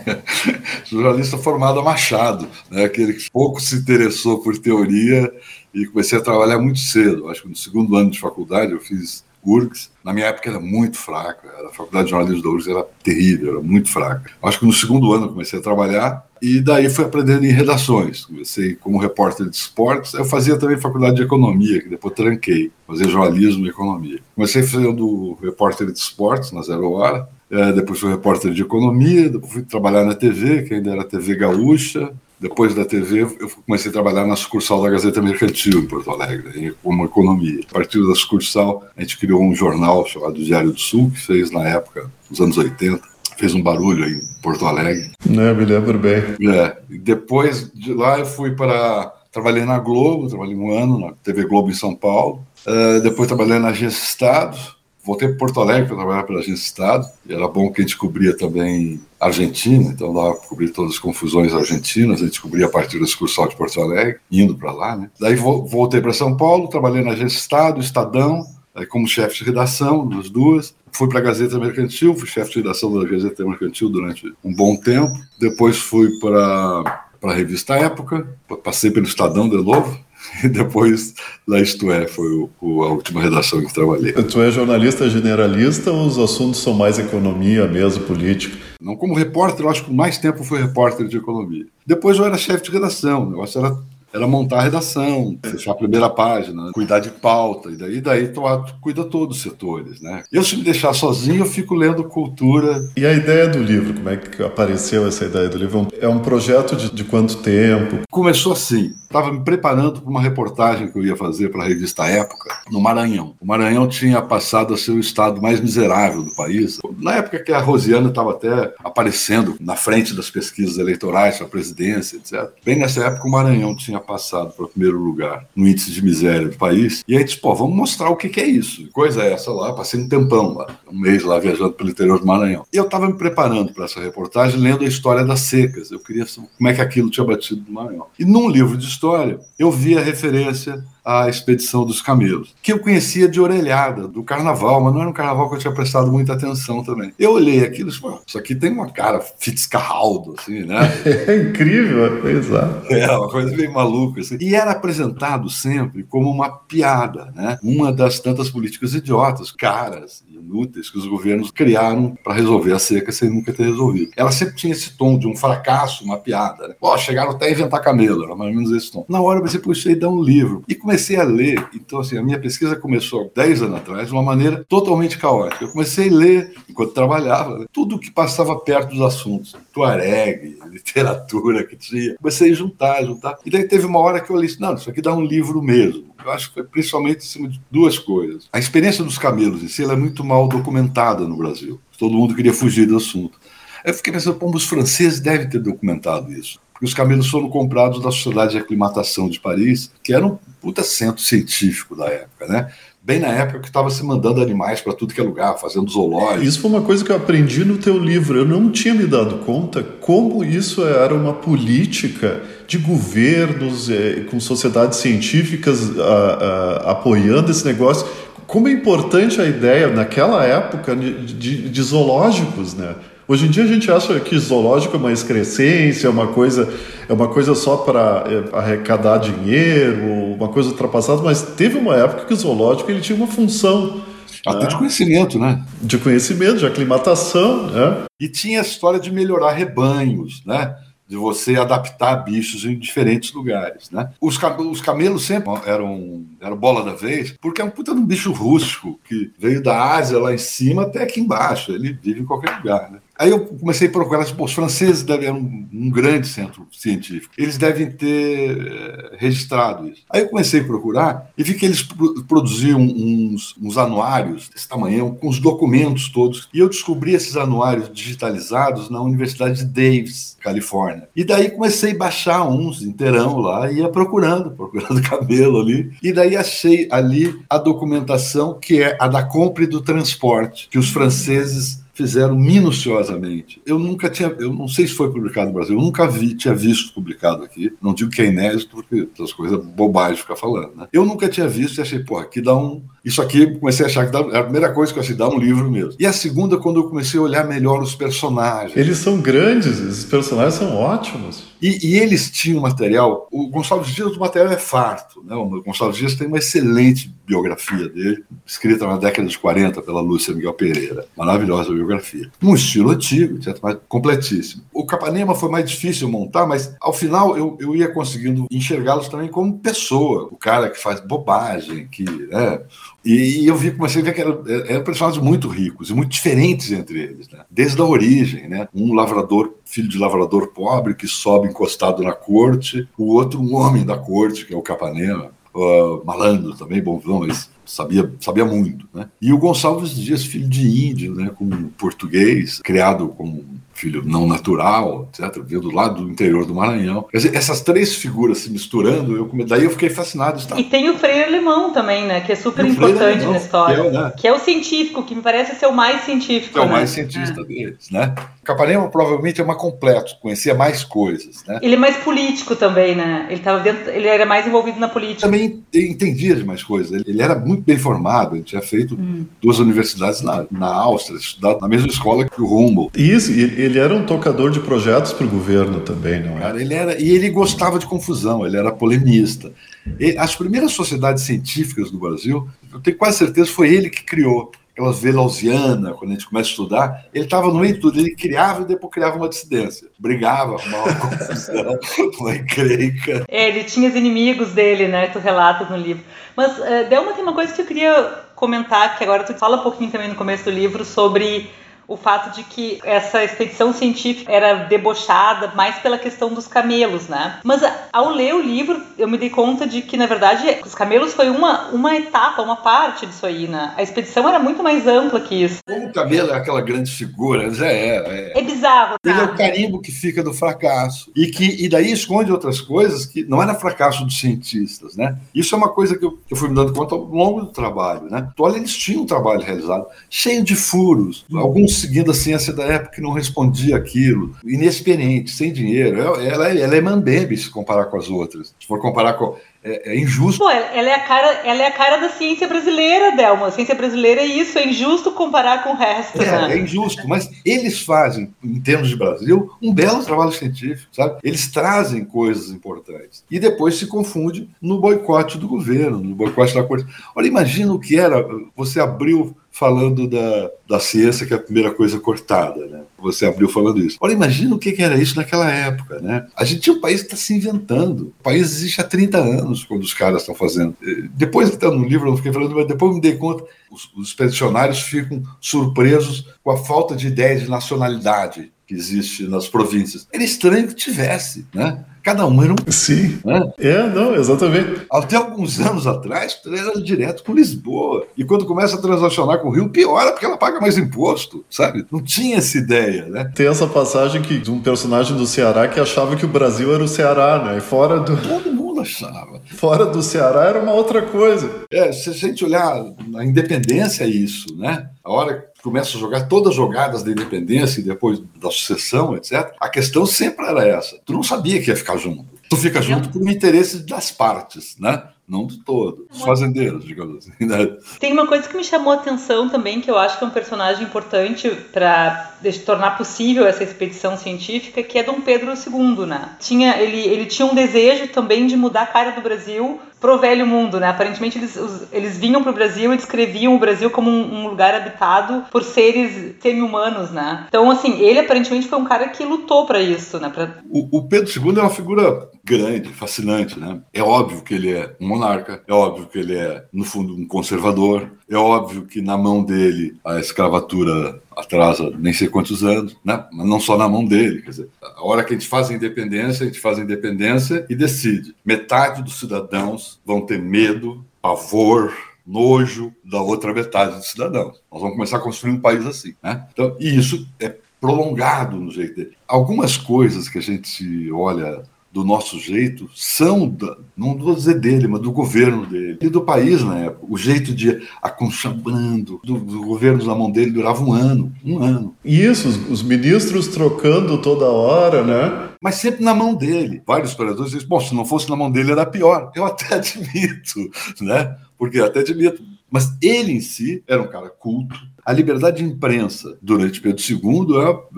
jornalista 0.86 1.38
formado 1.38 1.80
a 1.80 1.84
Machado, 1.84 2.48
né? 2.70 2.84
aquele 2.86 3.14
que 3.14 3.32
pouco 3.32 3.62
se 3.62 3.76
interessou 3.76 4.40
por 4.40 4.58
teoria 4.58 5.32
e 5.74 5.86
comecei 5.86 6.18
a 6.18 6.22
trabalhar 6.22 6.60
muito 6.60 6.80
cedo. 6.80 7.30
Acho 7.30 7.44
que 7.44 7.50
no 7.50 7.56
segundo 7.56 7.96
ano 7.96 8.12
de 8.12 8.20
faculdade 8.20 8.72
eu 8.72 8.80
fiz 8.80 9.24
URGS. 9.46 9.92
Na 10.04 10.14
minha 10.14 10.28
época 10.28 10.50
era 10.50 10.60
muito 10.60 10.98
fraca, 10.98 11.48
a 11.68 11.74
faculdade 11.74 12.06
de 12.06 12.12
jornalismo 12.12 12.44
da 12.44 12.50
URGS 12.50 12.68
era 12.68 12.84
terrível, 13.04 13.54
era 13.54 13.62
muito 13.62 13.90
fraca. 13.90 14.32
Acho 14.42 14.60
que 14.60 14.66
no 14.66 14.74
segundo 14.74 15.14
ano 15.14 15.26
eu 15.26 15.30
comecei 15.30 15.60
a 15.60 15.62
trabalhar 15.62 16.26
e 16.42 16.60
daí 16.60 16.90
fui 16.90 17.06
aprendendo 17.06 17.46
em 17.46 17.52
redações. 17.52 18.26
Comecei 18.26 18.76
como 18.76 18.98
repórter 18.98 19.50
de 19.50 19.56
esportes. 19.56 20.14
Eu 20.14 20.26
fazia 20.26 20.58
também 20.58 20.78
faculdade 20.78 21.16
de 21.16 21.24
economia, 21.24 21.82
que 21.82 21.90
depois 21.90 22.14
tranquei, 22.14 22.72
fazia 22.88 23.08
jornalismo 23.08 23.66
e 23.66 23.70
economia. 23.70 24.20
Comecei 24.36 24.64
fazendo 24.64 25.38
repórter 25.42 25.92
de 25.92 25.98
esportes 25.98 26.52
na 26.52 26.62
Zero 26.62 26.92
Hora. 26.92 27.28
É, 27.50 27.72
depois 27.72 28.00
fui 28.00 28.10
repórter 28.10 28.52
de 28.52 28.64
economia, 28.64 29.30
depois 29.30 29.54
fui 29.54 29.62
trabalhar 29.62 30.04
na 30.04 30.16
TV, 30.16 30.64
que 30.64 30.74
ainda 30.74 30.92
era 30.92 31.04
TV 31.04 31.36
Gaúcha, 31.36 32.12
depois 32.40 32.76
da 32.76 32.84
TV, 32.84 33.22
eu 33.22 33.50
comecei 33.66 33.90
a 33.90 33.94
trabalhar 33.94 34.26
na 34.26 34.36
sucursal 34.36 34.82
da 34.82 34.90
Gazeta 34.90 35.22
Mercantil, 35.22 35.80
em 35.80 35.86
Porto 35.86 36.12
Alegre, 36.12 36.76
como 36.84 37.06
economia. 37.06 37.62
A 37.70 37.74
partir 37.74 38.06
da 38.06 38.16
sucursal, 38.16 38.84
a 38.96 39.02
gente 39.02 39.18
criou 39.18 39.42
um 39.42 39.56
jornal 39.56 40.06
chamado 40.06 40.44
Diário 40.44 40.72
do 40.72 40.80
Sul, 40.80 41.12
que 41.12 41.20
fez, 41.20 41.52
na 41.52 41.68
época, 41.68 42.12
nos 42.30 42.42
anos 42.42 42.58
80, 42.58 43.02
fez 43.38 43.54
um 43.54 43.62
barulho 43.62 44.06
em 44.06 44.20
Porto 44.42 44.66
Alegre. 44.66 45.12
Né, 45.26 45.54
me 45.54 45.66
lembro 45.66 45.98
bem. 45.98 46.22
É. 46.54 46.78
Depois 46.90 47.72
de 47.74 47.94
lá, 47.94 48.20
eu 48.20 48.26
fui 48.26 48.52
para. 48.52 49.14
Trabalhei 49.32 49.66
na 49.66 49.80
Globo, 49.80 50.28
trabalhei 50.28 50.56
um 50.56 50.72
ano 50.72 51.00
na 51.00 51.14
TV 51.24 51.46
Globo 51.46 51.72
em 51.72 51.74
São 51.74 51.96
Paulo. 51.96 52.46
Uh, 52.68 53.02
depois 53.02 53.28
trabalhei 53.28 53.58
na 53.58 53.70
Agência 53.70 54.04
Estado 54.04 54.58
voltei 55.04 55.28
para 55.28 55.38
Porto 55.38 55.60
Alegre 55.60 55.88
para 55.88 55.98
trabalhar 55.98 56.24
pela 56.24 56.40
Agência 56.40 56.64
Estado, 56.64 57.08
e 57.26 57.34
era 57.34 57.48
bom 57.48 57.72
que 57.72 57.82
a 57.82 57.84
gente 57.84 57.98
cobria 57.98 58.36
também 58.36 59.02
Argentina, 59.20 59.92
então 59.92 60.14
para 60.14 60.36
cobrir 60.36 60.70
todas 60.70 60.94
as 60.94 61.00
confusões 61.00 61.54
argentinas, 61.54 62.22
a 62.22 62.26
gente 62.26 62.42
cobria 62.42 62.66
a 62.66 62.70
partir 62.70 63.00
da 63.00 63.06
excursão 63.06 63.48
de 63.48 63.56
Porto 63.56 63.82
Alegre, 63.82 64.18
indo 64.32 64.56
para 64.56 64.72
lá, 64.72 64.96
né? 64.96 65.10
Daí 65.20 65.36
voltei 65.36 66.02
para 66.02 66.14
São 66.14 66.36
Paulo, 66.36 66.68
trabalhei 66.68 67.04
na 67.04 67.12
Agência 67.12 67.38
Estado, 67.38 67.80
Estadão, 67.80 68.46
como 68.90 69.08
chefe 69.08 69.40
de 69.40 69.44
redação 69.44 70.08
das 70.08 70.30
duas. 70.30 70.76
Fui 70.92 71.08
para 71.08 71.20
a 71.20 71.24
Gazeta 71.24 71.60
Mercantil, 71.60 72.16
fui 72.16 72.28
chefe 72.28 72.52
de 72.52 72.58
redação 72.58 72.94
da 72.98 73.08
Gazeta 73.08 73.46
Mercantil 73.46 73.90
durante 73.90 74.34
um 74.44 74.54
bom 74.54 74.76
tempo. 74.76 75.14
Depois 75.40 75.78
fui 75.78 76.10
para 76.20 77.04
a 77.24 77.34
revista 77.34 77.76
Época, 77.76 78.28
passei 78.64 78.92
pelo 78.92 79.06
Estadão 79.06 79.48
de 79.48 79.58
novo, 79.58 80.00
e 80.44 80.48
depois 80.48 81.14
lá 81.48 81.60
Isto 81.60 81.92
É, 81.92 82.08
foi 82.08 82.28
o, 82.32 82.50
o, 82.62 82.84
a 82.84 82.92
última 82.92 83.22
redação 83.22 83.64
que 83.64 83.74
trabalhei. 83.74 84.14
Tu 84.14 84.42
é 84.42 84.52
jornalista 84.52 85.10
generalista 85.10 85.92
ou 85.92 86.08
os 86.08 86.18
assuntos 86.18 86.62
são 86.62 86.74
mais 86.74 87.00
economia 87.00 87.68
mesmo, 87.68 88.04
política? 88.06 88.58
Não, 88.80 88.96
como 88.96 89.14
repórter, 89.14 89.66
eu 89.66 89.70
acho 89.70 89.86
que 89.86 89.94
mais 89.94 90.18
tempo 90.18 90.44
fui 90.44 90.60
repórter 90.60 91.08
de 91.08 91.18
economia. 91.18 91.66
Depois 91.86 92.18
eu 92.18 92.26
era 92.26 92.38
chefe 92.38 92.66
de 92.66 92.72
redação, 92.72 93.24
o 93.24 93.30
negócio 93.30 93.60
era 93.60 93.78
era 94.14 94.28
montar 94.28 94.60
a 94.60 94.62
redação, 94.62 95.38
fechar 95.44 95.72
a 95.72 95.76
primeira 95.76 96.10
página, 96.10 96.72
cuidar 96.72 97.00
de 97.00 97.10
pauta, 97.10 97.70
e 97.72 97.76
daí, 97.76 98.00
daí 98.00 98.28
tu, 98.28 98.42
tu 98.42 98.76
cuida 98.80 99.04
todos 99.04 99.38
os 99.38 99.44
setores, 99.44 100.00
né? 100.00 100.24
Eu, 100.32 100.44
se 100.44 100.56
me 100.56 100.64
deixar 100.64 100.94
sozinho, 100.94 101.40
eu 101.40 101.46
fico 101.46 101.74
lendo 101.74 102.04
cultura. 102.04 102.78
E 102.96 103.06
a 103.06 103.14
ideia 103.14 103.48
do 103.48 103.60
livro, 103.60 103.94
como 103.96 104.10
é 104.10 104.18
que 104.18 104.44
apareceu 104.44 105.08
essa 105.08 105.26
ideia 105.26 105.50
do 105.50 105.58
livro? 105.58 105.88
É 106.00 106.08
um 106.08 106.20
projeto 106.20 106.76
de, 106.76 106.92
de 106.92 107.04
quanto 107.04 107.38
tempo? 107.38 108.02
Começou 108.12 108.54
assim, 108.54 108.94
estava 109.04 109.32
me 109.32 109.44
preparando 109.44 110.02
para 110.02 110.10
uma 110.10 110.22
reportagem 110.22 110.92
que 110.92 110.98
eu 110.98 111.06
ia 111.06 111.16
fazer 111.16 111.50
para 111.50 111.64
a 111.64 111.68
revista 111.68 112.06
Época, 112.06 112.56
no 112.72 112.80
Maranhão. 112.80 113.36
O 113.40 113.46
Maranhão 113.46 113.88
tinha 113.88 114.22
passado 114.22 114.74
a 114.74 114.78
ser 114.78 114.92
o 114.92 115.00
estado 115.00 115.42
mais 115.42 115.60
miserável 115.60 116.24
do 116.24 116.36
país. 116.36 116.80
Na 117.00 117.16
época 117.16 117.40
que 117.44 117.52
a 117.52 117.60
Rosiana 117.60 118.10
estava 118.10 118.32
até 118.32 118.74
aparecendo 118.84 119.56
na 119.60 119.76
frente 119.76 120.14
das 120.14 120.30
pesquisas 120.30 120.78
eleitorais 120.78 121.38
para 121.38 121.48
a 121.48 121.50
presidência, 121.50 122.18
etc. 122.18 122.52
Bem 122.64 122.78
nessa 122.78 123.06
época, 123.06 123.28
o 123.28 123.32
Maranhão 123.32 123.76
tinha 123.76 124.00
passado 124.04 124.54
para 124.54 124.66
o 124.66 124.70
primeiro 124.70 124.98
lugar 124.98 125.48
no 125.56 125.68
índice 125.68 125.92
de 125.92 126.04
miséria 126.04 126.48
do 126.48 126.58
país. 126.58 127.04
E 127.08 127.18
aí 127.18 127.24
disse, 127.24 127.40
pô, 127.40 127.54
vamos 127.56 127.76
mostrar 127.76 128.10
o 128.10 128.16
que, 128.16 128.30
que 128.30 128.40
é 128.40 128.46
isso. 128.46 128.90
Coisa 128.92 129.24
é 129.24 129.34
essa 129.34 129.52
lá, 129.52 129.74
passei 129.74 130.00
um 130.00 130.08
tempão 130.08 130.54
lá, 130.54 130.68
um 130.92 131.00
mês 131.00 131.24
lá 131.24 131.40
viajando 131.40 131.74
pelo 131.74 131.90
interior 131.90 132.20
do 132.20 132.26
Maranhão. 132.26 132.66
E 132.72 132.78
eu 132.78 132.86
estava 132.86 133.08
me 133.08 133.18
preparando 133.18 133.74
para 133.74 133.86
essa 133.86 134.00
reportagem, 134.00 134.60
lendo 134.60 134.84
a 134.84 134.88
história 134.88 135.26
das 135.26 135.42
secas. 135.42 135.92
Eu 135.92 136.00
queria 136.00 136.26
saber 136.26 136.48
como 136.58 136.70
é 136.70 136.74
que 136.74 136.82
aquilo 136.82 137.10
tinha 137.10 137.26
batido 137.26 137.64
no 137.68 137.74
Maranhão. 137.74 138.08
E 138.18 138.26
num 138.26 138.50
livro 138.50 138.78
de 138.78 138.86
história, 138.86 139.40
eu 139.58 139.72
vi 139.72 139.98
a 139.98 140.02
referência 140.02 140.84
a 141.04 141.28
expedição 141.28 141.86
dos 141.86 142.02
camelos, 142.02 142.56
que 142.62 142.72
eu 142.72 142.80
conhecia 142.80 143.28
de 143.28 143.40
orelhada, 143.42 144.08
do 144.08 144.24
carnaval, 144.24 144.82
mas 144.82 144.94
não 144.94 145.02
era 145.02 145.10
um 145.10 145.14
carnaval 145.14 145.50
que 145.50 145.56
eu 145.56 145.60
tinha 145.60 145.74
prestado 145.74 146.12
muita 146.12 146.34
atenção 146.34 146.84
também. 146.84 147.14
Eu 147.20 147.34
olhei 147.34 147.64
aquilo 147.64 147.90
e 147.90 147.92
disse, 147.92 148.04
isso 148.26 148.38
aqui 148.38 148.56
tem 148.56 148.72
uma 148.72 148.90
cara 148.90 149.20
Fitzcarraldo, 149.40 150.36
assim, 150.38 150.64
né? 150.64 150.80
É 151.28 151.38
incrível, 151.38 152.28
exato. 152.30 152.94
É, 152.94 153.10
uma 153.18 153.30
coisa 153.30 153.56
bem 153.56 153.72
maluca, 153.72 154.22
assim. 154.22 154.38
E 154.40 154.56
era 154.56 154.72
apresentado 154.72 155.50
sempre 155.50 156.04
como 156.04 156.30
uma 156.30 156.50
piada, 156.50 157.32
né? 157.36 157.58
Uma 157.62 157.92
das 157.92 158.20
tantas 158.20 158.50
políticas 158.50 158.94
idiotas, 158.94 159.52
caras, 159.52 160.24
inúteis 160.30 160.90
que 160.90 160.98
os 160.98 161.08
governos 161.08 161.52
criaram 161.52 162.16
para 162.24 162.34
resolver 162.34 162.74
a 162.74 162.80
seca 162.80 163.12
sem 163.12 163.30
nunca 163.30 163.54
ter 163.54 163.64
resolvido. 163.64 164.12
Ela 164.16 164.32
sempre 164.32 164.56
tinha 164.56 164.74
esse 164.74 164.96
tom 164.98 165.18
de 165.18 165.28
um 165.28 165.36
fracasso, 165.36 166.04
uma 166.04 166.18
piada. 166.18 166.68
Né? 166.68 166.76
Ó, 166.82 166.98
chegaram 166.98 167.32
até 167.32 167.48
a 167.48 167.52
inventar 167.52 167.82
camelo, 167.82 168.24
era 168.24 168.36
mais 168.36 168.50
ou 168.50 168.56
menos 168.56 168.72
esse 168.72 168.92
tom. 168.92 169.06
Na 169.08 169.22
hora 169.22 169.40
eu 169.40 169.44
pensei, 169.44 169.60
puxei 169.60 169.96
dar 169.96 170.10
um 170.10 170.22
livro. 170.22 170.64
E 170.68 170.76
comecei 170.76 170.93
a 171.16 171.24
ler. 171.24 171.68
Então, 171.74 172.00
assim, 172.00 172.18
a 172.18 172.24
minha 172.24 172.40
pesquisa 172.40 172.76
começou 172.76 173.32
10 173.36 173.64
anos 173.64 173.78
atrás 173.78 174.08
de 174.08 174.14
uma 174.14 174.24
maneira 174.24 174.66
totalmente 174.68 175.18
caótica. 175.18 175.64
Eu 175.64 175.70
comecei 175.70 176.10
a 176.10 176.14
ler, 176.14 176.54
enquanto 176.70 176.94
trabalhava, 176.94 177.60
né? 177.60 177.66
tudo 177.72 178.00
que 178.00 178.12
passava 178.12 178.56
perto 178.60 178.90
dos 178.90 179.02
assuntos. 179.02 179.56
Tuareg, 179.74 180.58
literatura 180.72 181.66
que 181.66 181.76
tinha. 181.76 182.16
Comecei 182.16 182.52
a 182.52 182.56
juntar, 182.56 183.04
juntar. 183.04 183.38
E 183.46 183.50
daí 183.50 183.64
teve 183.68 183.86
uma 183.86 184.00
hora 184.00 184.20
que 184.20 184.30
eu 184.30 184.38
li, 184.38 184.48
não, 184.60 184.76
isso 184.76 184.90
aqui 184.90 185.02
dá 185.02 185.14
um 185.14 185.26
livro 185.26 185.62
mesmo. 185.62 186.14
Eu 186.24 186.32
acho 186.32 186.50
que 186.50 186.54
foi 186.56 186.64
principalmente 186.64 187.20
em 187.20 187.28
cima 187.28 187.48
de 187.48 187.62
duas 187.70 188.00
coisas. 188.00 188.48
A 188.52 188.60
experiência 188.60 189.04
dos 189.04 189.18
camelos 189.18 189.64
em 189.64 189.68
si 189.68 189.84
é 189.84 189.96
muito 189.96 190.24
mal 190.24 190.48
documentada 190.48 191.28
no 191.28 191.36
Brasil. 191.36 191.80
Todo 191.98 192.16
mundo 192.16 192.36
queria 192.36 192.54
fugir 192.54 192.86
do 192.86 192.98
assunto. 192.98 193.38
Eu 193.84 193.94
fiquei 193.94 194.14
pensando, 194.14 194.38
pô, 194.38 194.50
os 194.50 194.66
franceses 194.66 195.20
devem 195.20 195.50
ter 195.50 195.60
documentado 195.60 196.32
isso. 196.32 196.60
Que 196.84 196.86
os 196.86 196.94
camelos 196.94 197.30
foram 197.30 197.50
comprados 197.50 198.04
da 198.04 198.12
Sociedade 198.12 198.52
de 198.52 198.58
Aclimatação 198.58 199.30
de 199.30 199.40
Paris, 199.40 199.90
que 200.04 200.14
era 200.14 200.28
um 200.28 200.38
puta 200.62 200.84
centro 200.84 201.22
científico 201.22 201.96
da 201.96 202.08
época, 202.08 202.46
né? 202.46 202.74
bem 203.02 203.20
na 203.20 203.30
época 203.30 203.60
que 203.60 203.68
estava 203.68 203.90
se 203.90 204.04
mandando 204.04 204.42
animais 204.42 204.82
para 204.82 204.92
tudo 204.92 205.14
que 205.14 205.22
é 205.22 205.24
lugar, 205.24 205.58
fazendo 205.58 205.90
zoológico. 205.90 206.44
Isso 206.44 206.60
foi 206.60 206.70
uma 206.70 206.82
coisa 206.82 207.04
que 207.04 207.10
eu 207.10 207.16
aprendi 207.16 207.64
no 207.64 207.78
teu 207.78 207.98
livro. 207.98 208.38
Eu 208.38 208.46
não 208.46 208.70
tinha 208.70 208.94
me 208.94 209.06
dado 209.06 209.40
conta 209.46 209.82
como 209.82 210.44
isso 210.44 210.86
era 210.86 211.14
uma 211.14 211.34
política 211.34 212.42
de 212.68 212.78
governos 212.78 213.90
é, 213.90 214.26
com 214.30 214.38
sociedades 214.40 215.00
científicas 215.00 215.98
a, 215.98 216.04
a, 216.04 216.92
apoiando 216.92 217.50
esse 217.50 217.66
negócio. 217.66 218.06
Como 218.46 218.68
é 218.68 218.72
importante 218.72 219.40
a 219.40 219.46
ideia 219.46 219.88
naquela 219.88 220.46
época 220.46 220.96
de, 220.96 221.26
de, 221.34 221.70
de 221.70 221.82
zoológicos, 221.82 222.74
né? 222.74 222.94
Hoje 223.28 223.46
em 223.46 223.50
dia 223.50 223.64
a 223.64 223.68
gente 223.68 223.90
acha 223.90 224.20
que 224.20 224.38
zoológico 224.38 224.96
é 224.96 225.00
uma 225.00 225.12
excrescência, 225.12 226.08
é 226.08 226.10
uma 226.10 226.28
coisa, 226.28 226.72
é 227.08 227.14
uma 227.14 227.30
coisa 227.30 227.56
só 227.56 227.78
para 227.78 228.26
é, 228.28 228.58
arrecadar 228.58 229.18
dinheiro, 229.18 230.04
uma 230.36 230.50
coisa 230.50 230.70
ultrapassada, 230.70 231.22
mas 231.22 231.42
teve 231.42 231.78
uma 231.78 231.96
época 231.96 232.26
que 232.26 232.34
o 232.34 232.36
zoológico 232.36 232.92
ele 232.92 233.02
tinha 233.02 233.16
uma 233.16 233.28
função. 233.28 234.02
Até 234.46 234.64
né? 234.64 234.68
de 234.68 234.78
conhecimento, 234.78 235.40
né? 235.40 235.64
De 235.82 235.98
conhecimento, 235.98 236.58
de 236.58 236.66
aclimatação, 236.66 237.68
né? 237.68 238.04
E 238.20 238.28
tinha 238.28 238.60
a 238.60 238.62
história 238.62 239.00
de 239.00 239.10
melhorar 239.10 239.54
rebanhos, 239.54 240.44
né? 240.46 240.76
de 241.08 241.18
você 241.18 241.56
adaptar 241.58 242.16
bichos 242.24 242.66
em 242.66 242.78
diferentes 242.80 243.34
lugares, 243.34 243.92
né? 243.92 244.10
Os, 244.20 244.40
os 244.58 244.82
camelos 244.82 245.24
sempre 245.24 245.52
eram, 245.66 246.26
eram 246.42 246.58
bola 246.58 246.84
da 246.84 246.94
vez, 246.94 247.36
porque 247.40 247.62
é 247.62 247.64
um 247.64 247.70
puta 247.70 247.94
de 247.94 248.00
um 248.00 248.06
bicho 248.06 248.32
rústico 248.32 249.00
que 249.08 249.32
veio 249.38 249.62
da 249.62 249.96
Ásia 249.96 250.18
lá 250.18 250.34
em 250.34 250.38
cima 250.38 250.84
até 250.84 251.04
aqui 251.04 251.20
embaixo. 251.20 251.72
Ele 251.72 251.94
vive 251.94 252.22
em 252.22 252.26
qualquer 252.26 252.58
lugar, 252.58 252.90
né? 252.90 253.00
Aí 253.18 253.30
eu 253.30 253.46
comecei 253.46 253.88
a 253.88 253.92
procurar, 253.92 254.26
tipo, 254.26 254.44
os 254.44 254.54
franceses 254.54 255.04
devem 255.04 255.28
ser 255.28 255.32
um, 255.32 255.68
um, 255.72 255.90
grande 255.90 256.28
centro 256.28 256.68
científico, 256.72 257.34
eles 257.38 257.58
devem 257.58 257.92
ter 257.92 258.58
é, 258.58 259.18
registrado 259.18 259.88
isso. 259.88 260.02
Aí 260.10 260.22
eu 260.22 260.30
comecei 260.30 260.62
a 260.62 260.64
procurar 260.64 261.30
e 261.38 261.44
vi 261.44 261.54
que 261.54 261.66
eles 261.66 261.84
produziam 262.28 262.82
uns, 262.82 263.56
uns 263.62 263.78
anuários 263.78 264.50
desse 264.50 264.68
tamanho, 264.68 265.16
com 265.16 265.30
os 265.30 265.40
documentos 265.40 266.10
todos. 266.10 266.50
E 266.54 266.60
eu 266.60 266.68
descobri 266.68 267.14
esses 267.14 267.38
anuários 267.38 267.90
digitalizados 267.94 268.90
na 268.90 269.02
Universidade 269.02 269.60
de 269.60 269.66
Davis, 269.66 270.36
Califórnia. 270.42 271.08
E 271.16 271.24
daí 271.24 271.52
comecei 271.52 271.92
a 271.92 271.98
baixar 271.98 272.48
uns 272.48 272.82
inteirão 272.82 273.38
lá 273.38 273.72
e 273.72 273.78
ia 273.78 273.90
procurando, 273.90 274.52
procurando 274.58 275.02
cabelo 275.02 275.62
ali. 275.62 275.92
E 276.02 276.12
daí 276.12 276.36
achei 276.36 276.88
ali 276.92 277.40
a 277.50 277.58
documentação 277.58 278.58
que 278.60 278.82
é 278.82 278.98
a 279.00 279.08
da 279.08 279.24
compra 279.24 279.64
e 279.64 279.68
do 279.68 279.82
transporte, 279.82 280.68
que 280.70 280.80
os 280.80 280.90
franceses 280.90 281.83
fizeram 281.94 282.36
minuciosamente. 282.36 283.62
Eu 283.66 283.78
nunca 283.78 284.10
tinha, 284.10 284.36
eu 284.40 284.52
não 284.52 284.68
sei 284.68 284.88
se 284.88 284.94
foi 284.94 285.12
publicado 285.12 285.48
no 285.48 285.54
Brasil, 285.54 285.78
eu 285.78 285.82
nunca 285.82 286.08
vi, 286.08 286.34
tinha 286.34 286.54
visto 286.54 286.94
publicado 286.94 287.44
aqui. 287.44 287.72
Não 287.82 287.94
digo 287.94 288.10
que 288.10 288.22
é 288.22 288.26
inédito, 288.26 288.76
porque 288.76 289.08
essas 289.14 289.32
coisas 289.32 289.64
bobagem 289.64 290.18
ficar 290.18 290.36
falando, 290.36 290.76
né? 290.76 290.88
Eu 290.92 291.06
nunca 291.06 291.30
tinha 291.30 291.48
visto 291.48 291.78
e 291.78 291.82
achei, 291.82 292.00
pô, 292.00 292.18
aqui 292.18 292.42
dá 292.42 292.56
um. 292.56 292.82
Isso 293.06 293.22
aqui 293.22 293.60
comecei 293.60 293.86
a 293.86 293.90
achar 293.90 294.06
que 294.06 294.12
dá, 294.12 294.20
a 294.20 294.44
primeira 294.44 294.72
coisa 294.72 294.92
que 294.92 294.98
eu 294.98 295.04
achei, 295.04 295.16
dá 295.16 295.30
um 295.30 295.38
livro 295.38 295.70
mesmo. 295.70 295.94
E 296.00 296.06
a 296.06 296.14
segunda, 296.14 296.58
quando 296.58 296.78
eu 296.78 296.90
comecei 296.90 297.20
a 297.20 297.24
olhar 297.24 297.48
melhor 297.48 297.82
os 297.82 297.94
personagens. 297.94 298.76
Eles 298.76 298.98
são 298.98 299.22
grandes, 299.22 299.80
esses 299.80 300.06
personagens 300.06 300.56
são 300.56 300.76
ótimos. 300.76 301.53
E, 301.64 301.80
e, 301.82 301.98
eles 301.98 302.30
tinham 302.30 302.60
material. 302.60 303.26
O 303.32 303.48
Gonçalves 303.48 303.96
Dias, 303.96 304.18
o 304.18 304.20
material 304.20 304.52
é 304.52 304.58
farto. 304.58 305.24
Né? 305.24 305.34
O 305.34 305.64
Gonçalves 305.64 305.98
Dias 305.98 306.14
tem 306.14 306.28
uma 306.28 306.38
excelente 306.38 307.10
biografia 307.26 307.88
dele, 307.88 308.22
escrita 308.46 308.86
na 308.86 308.98
década 308.98 309.26
de 309.26 309.40
40 309.40 309.82
pela 309.82 310.02
Lúcia 310.02 310.34
Miguel 310.34 310.54
Pereira. 310.54 311.06
Maravilhosa 311.16 311.72
biografia. 311.72 312.30
Um 312.42 312.54
estilo 312.54 312.92
antigo, 312.92 313.42
certo? 313.42 313.62
mas 313.64 313.78
completíssimo. 313.88 314.64
O 314.74 314.86
Capanema 314.86 315.34
foi 315.36 315.50
mais 315.50 315.70
difícil 315.70 316.10
montar, 316.10 316.46
mas 316.46 316.76
ao 316.82 316.92
final 316.92 317.38
eu, 317.38 317.58
eu 317.62 317.74
ia 317.74 317.88
conseguindo 317.88 318.46
enxergá-los 318.52 319.08
também 319.08 319.30
como 319.30 319.58
pessoa. 319.60 320.28
O 320.30 320.36
cara 320.36 320.70
que 320.70 320.78
faz 320.78 321.00
bobagem, 321.00 321.88
que. 321.88 322.04
Né? 322.04 322.60
E, 323.06 323.46
eu 323.46 323.56
vi, 323.56 323.72
comecei 323.72 324.02
a 324.02 324.06
ver 324.06 324.14
que 324.14 324.22
eram, 324.22 324.44
eram 324.48 324.84
personagens 324.84 325.22
muito 325.22 325.48
ricos 325.50 325.90
e 325.90 325.94
muito 325.94 326.12
diferentes 326.12 326.72
entre 326.72 327.02
eles, 327.02 327.28
né? 327.30 327.42
desde 327.50 327.82
a 327.82 327.86
origem. 327.86 328.48
Né? 328.48 328.68
Um 328.74 328.94
lavrador, 328.94 329.56
filho 329.66 329.90
de 329.90 329.98
lavrador 329.98 330.48
pobre, 330.48 330.96
que 330.96 331.08
sobe 331.08 331.48
encostado 331.48 332.02
na 332.02 332.14
corte, 332.14 332.88
o 332.98 333.14
outro, 333.14 333.42
um 333.42 333.56
homem 333.56 333.86
da 333.86 333.98
corte, 333.98 334.46
que 334.46 334.54
é 334.54 334.58
o 334.58 334.62
Capanema, 334.62 335.32
uh, 335.54 336.04
malandro 336.06 336.56
também, 336.56 336.82
bonzão, 336.82 337.20
mas 337.20 337.50
sabia, 337.66 338.12
sabia 338.20 338.46
muito. 338.46 338.88
Né? 338.94 339.10
E 339.22 339.34
o 339.34 339.38
Gonçalves 339.38 339.96
Dias, 339.96 340.24
filho 340.24 340.48
de 340.48 340.90
índio, 340.90 341.14
né? 341.14 341.30
com 341.30 341.50
português, 341.78 342.60
criado 342.60 343.10
como 343.10 343.44
filho 343.74 344.04
não 344.06 344.28
natural, 344.28 345.10
etc., 345.12 345.42
veio 345.44 345.62
do 345.62 345.72
lado 345.72 346.04
do 346.04 346.12
interior 346.12 346.46
do 346.46 346.54
Maranhão. 346.54 347.04
Quer 347.12 347.18
dizer, 347.18 347.36
essas 347.36 347.62
três 347.62 347.96
figuras 347.96 348.40
se 348.40 348.50
misturando, 348.50 349.16
eu, 349.18 349.46
daí 349.46 349.64
eu 349.64 349.72
fiquei 349.72 349.90
fascinado. 349.90 350.38
Está... 350.38 350.60
E 350.60 350.64
tem 350.64 350.90
o 350.90 350.98
Freire 350.98 351.24
Alemão 351.24 351.74
também, 351.74 352.06
né? 352.06 352.22
Que 352.22 352.32
é 352.32 352.36
super 352.36 352.66
importante 352.66 353.04
Alemão, 353.04 353.32
na 353.32 353.38
história. 353.38 353.82
Que 353.82 353.88
é, 353.88 353.92
né? 353.92 354.14
que 354.18 354.28
é, 354.28 354.34
o 354.34 354.40
científico, 354.40 355.04
que 355.04 355.16
me 355.16 355.22
parece 355.22 355.56
ser 355.56 355.66
o 355.66 355.74
mais 355.74 356.02
científico. 356.02 356.54
Que 356.54 356.60
é 356.60 356.62
o 356.62 356.66
né? 356.66 356.72
mais 356.72 356.90
cientista 356.90 357.42
é. 357.42 357.44
deles, 357.44 357.90
né? 357.92 358.14
Capanema 358.44 358.90
provavelmente 358.90 359.40
é 359.40 359.44
mais 359.44 359.60
completo, 359.60 360.18
conhecia 360.22 360.54
mais 360.54 360.84
coisas, 360.84 361.44
né? 361.48 361.60
Ele 361.62 361.76
é 361.76 361.78
mais 361.78 361.96
político 361.98 362.56
também, 362.56 362.94
né? 362.94 363.26
Ele 363.30 363.40
tava 363.40 363.62
dentro, 363.62 363.90
ele 363.90 364.08
era 364.08 364.26
mais 364.26 364.46
envolvido 364.46 364.80
na 364.80 364.90
política. 364.90 365.22
Também 365.22 365.64
entendia 365.74 366.36
de 366.36 366.44
mais 366.44 366.62
coisas. 366.62 366.92
Ele, 367.08 367.22
era 367.22 367.36
muito 367.36 367.64
bem 367.64 367.78
formado, 367.78 368.36
ele 368.36 368.44
tinha 368.44 368.62
feito 368.62 368.96
hum. 368.96 369.26
duas 369.42 369.60
universidades 369.60 370.22
na, 370.22 370.46
na 370.52 370.68
Áustria, 370.68 371.18
estudado 371.18 371.62
na 371.62 371.68
mesma 371.70 371.88
escola 371.88 372.28
que 372.28 372.42
o 372.42 372.46
Humboldt. 372.46 373.02
Isso, 373.02 373.32
ele, 373.32 373.62
ele 373.64 373.80
era 373.80 373.94
um 373.94 374.06
tocador 374.06 374.52
de 374.52 374.60
projetos 374.60 375.14
para 375.14 375.26
o 375.26 375.30
governo 375.30 375.80
também, 375.80 376.22
não 376.22 376.38
é? 376.38 376.42
Cara, 376.42 376.62
ele 376.62 376.74
era, 376.74 377.02
e 377.02 377.10
ele 377.10 377.30
gostava 377.30 377.80
de 377.80 377.86
confusão, 377.86 378.46
ele 378.46 378.58
era 378.58 378.72
polemista. 378.72 379.52
E 380.00 380.18
as 380.18 380.36
primeiras 380.36 380.72
sociedades 380.72 381.24
científicas 381.24 381.92
do 381.92 382.00
Brasil, 382.00 382.48
eu 382.72 382.80
tenho 382.80 382.98
quase 382.98 383.18
certeza, 383.18 383.52
foi 383.52 383.74
ele 383.74 383.90
que 383.90 384.04
criou 384.04 384.52
aquelas 384.74 385.00
velausiana, 385.00 385.94
quando 385.94 386.12
a 386.12 386.14
gente 386.16 386.28
começa 386.28 386.50
a 386.50 386.52
estudar, 386.52 387.06
ele 387.14 387.26
estava 387.26 387.48
no 387.48 387.60
meio 387.60 387.76
de 387.76 387.80
tudo, 387.80 388.00
ele 388.00 388.16
criava 388.16 388.64
e 388.64 388.66
depois 388.66 388.92
criava 388.92 389.18
uma 389.18 389.30
dissidência. 389.30 389.88
Brigava, 390.00 390.56
arrumava 390.56 390.90
uma 390.90 390.98
confusão, 391.18 391.80
uma 392.20 392.36
encrenca. 392.36 393.24
É, 393.28 393.50
ele 393.50 393.64
tinha 393.66 393.88
os 393.88 393.96
inimigos 393.96 394.52
dele, 394.52 394.88
né? 394.88 395.08
Tu 395.08 395.20
relatas 395.20 395.70
no 395.70 395.78
livro. 395.78 396.04
Mas, 396.36 396.58
uh, 396.58 396.90
Delma, 396.90 397.14
tem 397.14 397.24
uma 397.24 397.34
coisa 397.34 397.54
que 397.54 397.62
eu 397.62 397.66
queria 397.66 398.24
comentar, 398.36 398.98
que 398.98 399.04
agora 399.04 399.24
tu 399.24 399.34
fala 399.36 399.58
um 399.58 399.64
pouquinho 399.64 399.92
também 399.92 400.10
no 400.10 400.16
começo 400.16 400.46
do 400.46 400.52
livro, 400.52 400.84
sobre 400.84 401.52
o 401.88 401.98
fato 401.98 402.36
de 402.36 402.44
que 402.44 402.80
essa 402.84 403.24
expedição 403.24 403.74
científica 403.74 404.32
era 404.32 404.54
debochada 404.66 405.52
mais 405.56 405.76
pela 405.78 405.98
questão 405.98 406.34
dos 406.34 406.48
camelos, 406.48 407.08
né? 407.08 407.40
Mas 407.44 407.62
ao 407.92 408.10
ler 408.10 408.34
o 408.34 408.42
livro, 408.42 408.82
eu 408.98 409.08
me 409.08 409.18
dei 409.18 409.30
conta 409.30 409.68
de 409.68 409.82
que, 409.82 409.98
na 409.98 410.06
verdade, 410.06 410.60
os 410.66 410.74
camelos 410.74 411.14
foi 411.14 411.30
uma, 411.30 411.70
uma 411.70 411.96
etapa, 411.96 412.42
uma 412.42 412.56
parte 412.56 413.06
disso 413.06 413.26
aí, 413.26 413.48
né? 413.48 413.74
A 413.78 413.84
expedição 413.84 414.28
era 414.28 414.40
muito 414.40 414.64
mais 414.64 414.88
ampla 414.88 415.20
que 415.20 415.44
isso. 415.44 415.60
Como 415.68 415.88
o 415.88 415.94
camelo 415.94 416.32
é 416.32 416.36
aquela 416.36 416.62
grande 416.62 416.92
figura, 416.92 417.54
já 417.54 417.68
é. 417.68 418.34
É, 418.34 418.40
é 418.40 418.42
bizarro. 418.42 418.96
Tá? 419.02 419.10
Ele 419.10 419.20
é 419.20 419.24
o 419.24 419.36
carimbo 419.36 419.82
que 419.82 419.92
fica 419.92 420.24
do 420.24 420.34
fracasso. 420.34 421.12
E, 421.16 421.28
que, 421.28 421.64
e 421.64 421.70
daí 421.70 421.92
esconde 421.92 422.32
outras 422.32 422.62
coisas 422.62 423.06
que 423.06 423.24
não 423.24 423.42
era 423.42 423.56
fracasso 423.56 424.04
dos 424.04 424.20
cientistas, 424.20 424.96
né? 424.96 425.18
Isso 425.34 425.54
é 425.54 425.58
uma 425.58 425.70
coisa 425.70 425.98
que 425.98 426.06
eu, 426.06 426.20
eu 426.30 426.38
fui 426.38 426.50
me 426.50 426.56
dando 426.56 426.74
conta 426.74 426.96
ao 426.96 427.02
longo 427.02 427.42
do 427.42 427.48
trabalho, 427.48 428.10
né? 428.10 428.30
Então, 428.34 428.46
olha, 428.46 428.58
eles 428.58 428.76
tinham 428.76 429.04
um 429.04 429.06
trabalho 429.06 429.42
realizado, 429.42 429.86
cheio 430.10 430.44
de 430.44 430.56
furos, 430.56 431.26
alguns 431.34 431.83
seguindo 431.84 432.12
a 432.12 432.14
ciência 432.14 432.54
da 432.54 432.64
época 432.64 432.96
que 432.96 433.02
não 433.02 433.12
respondia 433.12 433.76
aquilo, 433.76 434.36
inexperiente, 434.44 435.32
sem 435.32 435.52
dinheiro. 435.52 436.00
Ela, 436.00 436.50
ela 436.50 436.76
é 436.76 436.82
mambembe 436.82 437.36
se 437.36 437.50
comparar 437.50 437.86
com 437.86 437.98
as 437.98 438.10
outras. 438.10 438.56
Se 438.60 438.68
for 438.68 438.80
comparar 438.80 439.14
com. 439.14 439.36
É, 439.64 439.94
é 439.94 440.00
injusto. 440.00 440.44
Pô, 440.44 440.50
ela 440.50 440.90
é, 440.90 440.94
a 440.94 441.00
cara, 441.00 441.28
ela 441.46 441.62
é 441.64 441.68
a 441.68 441.72
cara 441.72 441.98
da 441.98 442.10
ciência 442.10 442.48
brasileira, 442.48 443.16
Delma. 443.16 443.48
A 443.48 443.52
ciência 443.52 443.74
brasileira 443.74 444.22
é 444.22 444.26
isso, 444.26 444.58
é 444.58 444.68
injusto 444.68 445.12
comparar 445.12 445.64
com 445.64 445.72
o 445.72 445.76
resto. 445.76 446.22
É, 446.22 446.48
né? 446.48 446.56
é 446.56 446.60
injusto, 446.60 447.08
mas 447.08 447.30
eles 447.46 447.82
fazem, 447.82 448.34
em 448.44 448.60
termos 448.60 448.90
de 448.90 448.96
Brasil, 448.96 449.52
um 449.62 449.74
belo 449.74 450.04
trabalho 450.04 450.32
científico, 450.32 450.90
sabe? 450.92 451.20
Eles 451.24 451.48
trazem 451.48 452.04
coisas 452.04 452.50
importantes. 452.50 453.24
E 453.32 453.40
depois 453.40 453.76
se 453.76 453.88
confunde 453.88 454.50
no 454.62 454.80
boicote 454.80 455.38
do 455.38 455.48
governo, 455.48 456.00
no 456.00 456.16
boicote 456.16 456.54
da 456.54 456.64
corte. 456.64 456.86
Olha, 457.16 457.28
imagina 457.28 457.74
o 457.74 457.80
que 457.80 457.98
era. 457.98 458.26
Você 458.56 458.80
abriu 458.80 459.36
falando 459.54 460.08
da, 460.08 460.50
da 460.68 460.80
ciência, 460.80 461.28
que 461.28 461.34
é 461.34 461.38
a 461.38 461.40
primeira 461.40 461.70
coisa 461.70 462.00
cortada, 462.00 462.66
né? 462.66 462.82
Você 462.98 463.24
abriu 463.24 463.48
falando 463.48 463.80
isso. 463.80 463.98
Olha, 464.02 464.14
imagina 464.14 464.56
o 464.56 464.60
que 464.60 464.82
era 464.82 464.98
isso 464.98 465.16
naquela 465.16 465.50
época, 465.50 466.00
né? 466.00 466.26
A 466.36 466.44
gente 466.44 466.62
tinha 466.62 466.76
um 466.76 466.82
país 466.82 467.02
que 467.02 467.08
está 467.08 467.16
se 467.16 467.36
inventando. 467.36 468.14
O 468.20 468.24
país 468.24 468.52
existe 468.52 468.82
há 468.82 468.84
30 468.84 469.20
anos 469.20 469.53
quando 469.62 469.84
os 469.84 469.94
caras 469.94 470.22
estão 470.22 470.34
fazendo. 470.34 470.74
Depois, 471.12 471.54
até 471.54 471.68
no 471.68 471.86
livro, 471.86 472.10
eu 472.10 472.16
fiquei 472.16 472.32
falando, 472.32 472.56
mas 472.56 472.68
depois 472.68 472.96
me 472.96 473.02
dei 473.02 473.18
conta, 473.18 473.44
os, 473.70 473.92
os 473.94 474.08
expedicionários 474.08 474.80
ficam 474.80 475.22
surpresos 475.42 476.26
com 476.42 476.52
a 476.52 476.58
falta 476.58 476.96
de 476.96 477.08
ideia 477.08 477.38
de 477.38 477.50
nacionalidade 477.50 478.54
que 478.66 478.74
existe 478.74 479.28
nas 479.28 479.48
províncias. 479.48 480.08
Era 480.12 480.24
estranho 480.24 480.68
que 480.68 480.76
tivesse, 480.76 481.46
né? 481.54 481.84
Cada 482.04 482.28
um 482.28 482.44
era 482.44 482.52
um. 482.52 482.56
Sim. 482.70 483.18
Né? 483.24 483.54
É, 483.58 483.88
não, 483.88 484.14
exatamente. 484.14 484.82
Até 484.92 485.16
alguns 485.16 485.60
anos 485.62 485.88
atrás, 485.88 486.38
era 486.46 486.82
direto 486.82 487.24
com 487.24 487.34
Lisboa. 487.34 488.06
E 488.18 488.26
quando 488.26 488.46
começa 488.46 488.76
a 488.76 488.82
transacionar 488.82 489.40
com 489.40 489.48
o 489.48 489.52
Rio, 489.52 489.70
piora, 489.70 490.12
porque 490.12 490.26
ela 490.26 490.36
paga 490.36 490.60
mais 490.60 490.78
imposto, 490.78 491.46
sabe? 491.50 491.86
Não 491.90 492.02
tinha 492.02 492.38
essa 492.38 492.58
ideia, 492.58 493.06
né? 493.06 493.32
Tem 493.34 493.48
essa 493.48 493.66
passagem 493.68 494.22
que, 494.22 494.38
de 494.38 494.52
um 494.52 494.60
personagem 494.60 495.16
do 495.16 495.26
Ceará 495.26 495.66
que 495.70 495.80
achava 495.80 496.18
que 496.18 496.26
o 496.26 496.28
Brasil 496.28 496.74
era 496.76 496.84
o 496.84 496.90
Ceará, 496.90 497.42
né? 497.42 497.58
E 497.58 497.62
fora 497.62 498.02
do. 498.02 498.18
Todo 498.18 498.53
achava. 498.84 499.42
Fora 499.46 499.86
do 499.86 500.02
Ceará 500.02 500.44
era 500.44 500.62
uma 500.62 500.74
outra 500.74 501.02
coisa. 501.02 501.66
É, 501.72 501.92
se 501.92 502.10
a 502.10 502.14
gente 502.14 502.46
olhar 502.46 502.86
a 503.16 503.26
independência 503.26 504.04
é 504.04 504.08
isso, 504.08 504.56
né? 504.56 504.90
A 505.04 505.12
hora 505.12 505.50
que 505.54 505.62
começa 505.62 505.98
a 505.98 506.00
jogar 506.00 506.28
todas 506.28 506.50
as 506.50 506.56
jogadas 506.56 507.04
da 507.04 507.12
independência 507.12 507.80
e 507.80 507.84
depois 507.84 508.22
da 508.40 508.52
sucessão, 508.52 509.16
etc., 509.16 509.52
a 509.60 509.70
questão 509.70 510.06
sempre 510.06 510.46
era 510.46 510.66
essa. 510.68 510.98
Tu 511.04 511.14
não 511.14 511.24
sabia 511.24 511.62
que 511.62 511.70
ia 511.70 511.76
ficar 511.76 511.98
junto. 511.98 512.26
Tu 512.50 512.58
fica 512.58 512.82
junto 512.82 513.10
por 513.10 513.22
um 513.22 513.30
interesse 513.30 513.80
das 513.80 514.12
partes, 514.12 514.78
né? 514.80 515.04
Não 515.28 515.48
de 515.48 515.58
todo, 515.58 516.08
os 516.12 516.22
fazendeiros, 516.22 516.84
digamos 516.84 517.18
assim. 517.18 517.46
Né? 517.46 517.78
Tem 518.00 518.12
uma 518.12 518.28
coisa 518.28 518.48
que 518.48 518.56
me 518.56 518.64
chamou 518.64 518.92
a 518.92 518.96
atenção 518.96 519.50
também, 519.50 519.82
que 519.82 519.90
eu 519.90 519.98
acho 519.98 520.18
que 520.18 520.24
é 520.24 520.28
um 520.28 520.32
personagem 520.32 520.84
importante 520.84 521.50
para 521.72 522.34
tornar 522.66 522.98
possível 522.98 523.48
essa 523.48 523.64
expedição 523.64 524.18
científica, 524.18 524.84
que 524.84 524.98
é 524.98 525.04
Dom 525.04 525.22
Pedro 525.22 525.54
II, 525.54 526.06
né? 526.06 526.36
Tinha, 526.40 526.78
ele, 526.78 527.00
ele 527.00 527.26
tinha 527.26 527.46
um 527.46 527.56
desejo 527.56 528.08
também 528.10 528.48
de 528.48 528.58
mudar 528.58 528.82
a 528.82 528.88
cara 528.88 529.12
do 529.12 529.22
Brasil 529.22 529.80
pro 530.04 530.20
velho 530.20 530.46
mundo, 530.46 530.82
né? 530.82 530.90
Aparentemente 530.90 531.38
eles, 531.38 531.58
eles 531.90 532.18
vinham 532.18 532.44
pro 532.44 532.52
Brasil 532.52 532.94
e 532.94 532.98
descreviam 532.98 533.56
o 533.56 533.60
Brasil 533.60 533.90
como 533.90 534.10
um, 534.10 534.42
um 534.42 534.48
lugar 534.50 534.76
habitado 534.76 535.46
por 535.50 535.64
seres 535.64 536.36
semi-humanos, 536.42 537.10
né? 537.10 537.46
Então, 537.48 537.72
assim, 537.72 538.02
ele 538.02 538.20
aparentemente 538.20 538.68
foi 538.68 538.78
um 538.78 538.84
cara 538.84 539.08
que 539.08 539.24
lutou 539.24 539.66
para 539.66 539.80
isso, 539.80 540.20
né? 540.20 540.28
Pra... 540.28 540.58
O, 540.70 540.98
o 540.98 541.08
Pedro 541.08 541.32
II 541.32 541.58
é 541.58 541.62
uma 541.62 541.70
figura 541.70 542.30
grande, 542.44 542.90
fascinante, 542.90 543.58
né? 543.58 543.80
É 543.94 544.04
óbvio 544.04 544.42
que 544.42 544.54
ele 544.54 544.74
é 544.74 544.94
um 545.00 545.13
monarca, 545.14 545.62
é 545.68 545.74
óbvio 545.74 546.08
que 546.08 546.20
ele 546.20 546.36
é, 546.36 546.66
no 546.72 546.84
fundo, 546.84 547.16
um 547.16 547.28
conservador, 547.28 548.12
é 548.30 548.36
óbvio 548.36 548.84
que 548.84 549.02
na 549.02 549.18
mão 549.18 549.44
dele 549.44 549.96
a 550.04 550.20
escravatura 550.20 551.22
atrasa 551.36 551.92
nem 551.98 552.14
sei 552.14 552.28
quantos 552.28 552.64
anos, 552.64 552.96
né? 553.04 553.26
mas 553.32 553.48
não 553.48 553.60
só 553.60 553.78
na 553.78 553.88
mão 553.88 554.06
dele. 554.06 554.42
Quer 554.42 554.50
dizer, 554.50 554.70
a 554.82 555.06
hora 555.06 555.24
que 555.24 555.34
a 555.34 555.38
gente 555.38 555.48
faz 555.48 555.70
a 555.70 555.74
independência, 555.74 556.44
a 556.44 556.48
gente 556.48 556.60
faz 556.60 556.80
a 556.80 556.82
independência 556.82 557.66
e 557.70 557.76
decide. 557.76 558.36
Metade 558.46 559.04
dos 559.04 559.20
cidadãos 559.20 560.00
vão 560.06 560.22
ter 560.22 560.42
medo, 560.42 561.04
pavor, 561.22 561.94
nojo 562.26 562.94
da 563.04 563.22
outra 563.22 563.54
metade 563.54 563.96
dos 563.96 564.08
cidadãos. 564.08 564.62
Nós 564.72 564.82
vamos 564.82 564.96
começar 564.96 565.18
a 565.18 565.22
construir 565.22 565.52
um 565.52 565.60
país 565.60 565.86
assim. 565.86 566.16
Né? 566.24 566.46
Então, 566.54 566.76
e 566.80 566.98
isso 566.98 567.28
é 567.40 567.56
prolongado 567.80 568.58
no 568.58 568.72
jeito 568.72 568.96
dele. 568.96 569.12
Algumas 569.28 569.76
coisas 569.76 570.30
que 570.30 570.38
a 570.38 570.42
gente 570.42 571.12
olha 571.12 571.64
do 571.94 572.04
nosso 572.04 572.40
jeito 572.40 572.90
são, 572.96 573.48
da, 573.48 573.78
não 573.96 574.18
vou 574.18 574.34
dizer 574.34 574.60
dele, 574.60 574.88
mas 574.88 575.00
do 575.00 575.12
governo 575.12 575.64
dele 575.68 576.00
e 576.02 576.10
do 576.10 576.22
país 576.22 576.64
na 576.64 576.80
época. 576.80 577.06
O 577.08 577.16
jeito 577.16 577.54
de 577.54 577.82
aconchambando 578.02 579.22
do, 579.24 579.38
do 579.38 579.62
governo 579.62 580.04
na 580.04 580.16
mão 580.16 580.32
dele 580.32 580.50
durava 580.50 580.84
um 580.84 580.92
ano, 580.92 581.32
um 581.46 581.60
ano. 581.60 581.96
Isso, 582.04 582.48
os, 582.70 582.82
ministros 582.82 583.48
trocando 583.48 584.18
toda 584.18 584.46
hora, 584.46 585.04
né? 585.04 585.50
Mas 585.64 585.76
sempre 585.76 586.04
na 586.04 586.14
mão 586.14 586.36
dele. 586.36 586.84
Vários 586.86 587.12
historiadores 587.12 587.54
dizem, 587.54 587.66
bom, 587.66 587.80
se 587.80 587.96
não 587.96 588.04
fosse 588.04 588.30
na 588.30 588.36
mão 588.36 588.52
dele 588.52 588.74
era 588.74 588.86
pior. 588.86 589.32
Eu 589.34 589.46
até 589.46 589.76
admito, 589.76 590.70
né? 591.00 591.38
Porque 591.58 591.80
até 591.80 592.02
admito. 592.02 592.44
Mas 592.70 592.98
ele 593.02 593.32
em 593.32 593.40
si 593.40 593.82
era 593.88 594.02
um 594.02 594.08
cara 594.08 594.30
culto, 594.30 594.76
a 595.06 595.14
liberdade 595.14 595.58
de 595.58 595.64
imprensa 595.64 596.38
durante 596.42 596.82
Pedro 596.82 597.02
II 597.02 597.48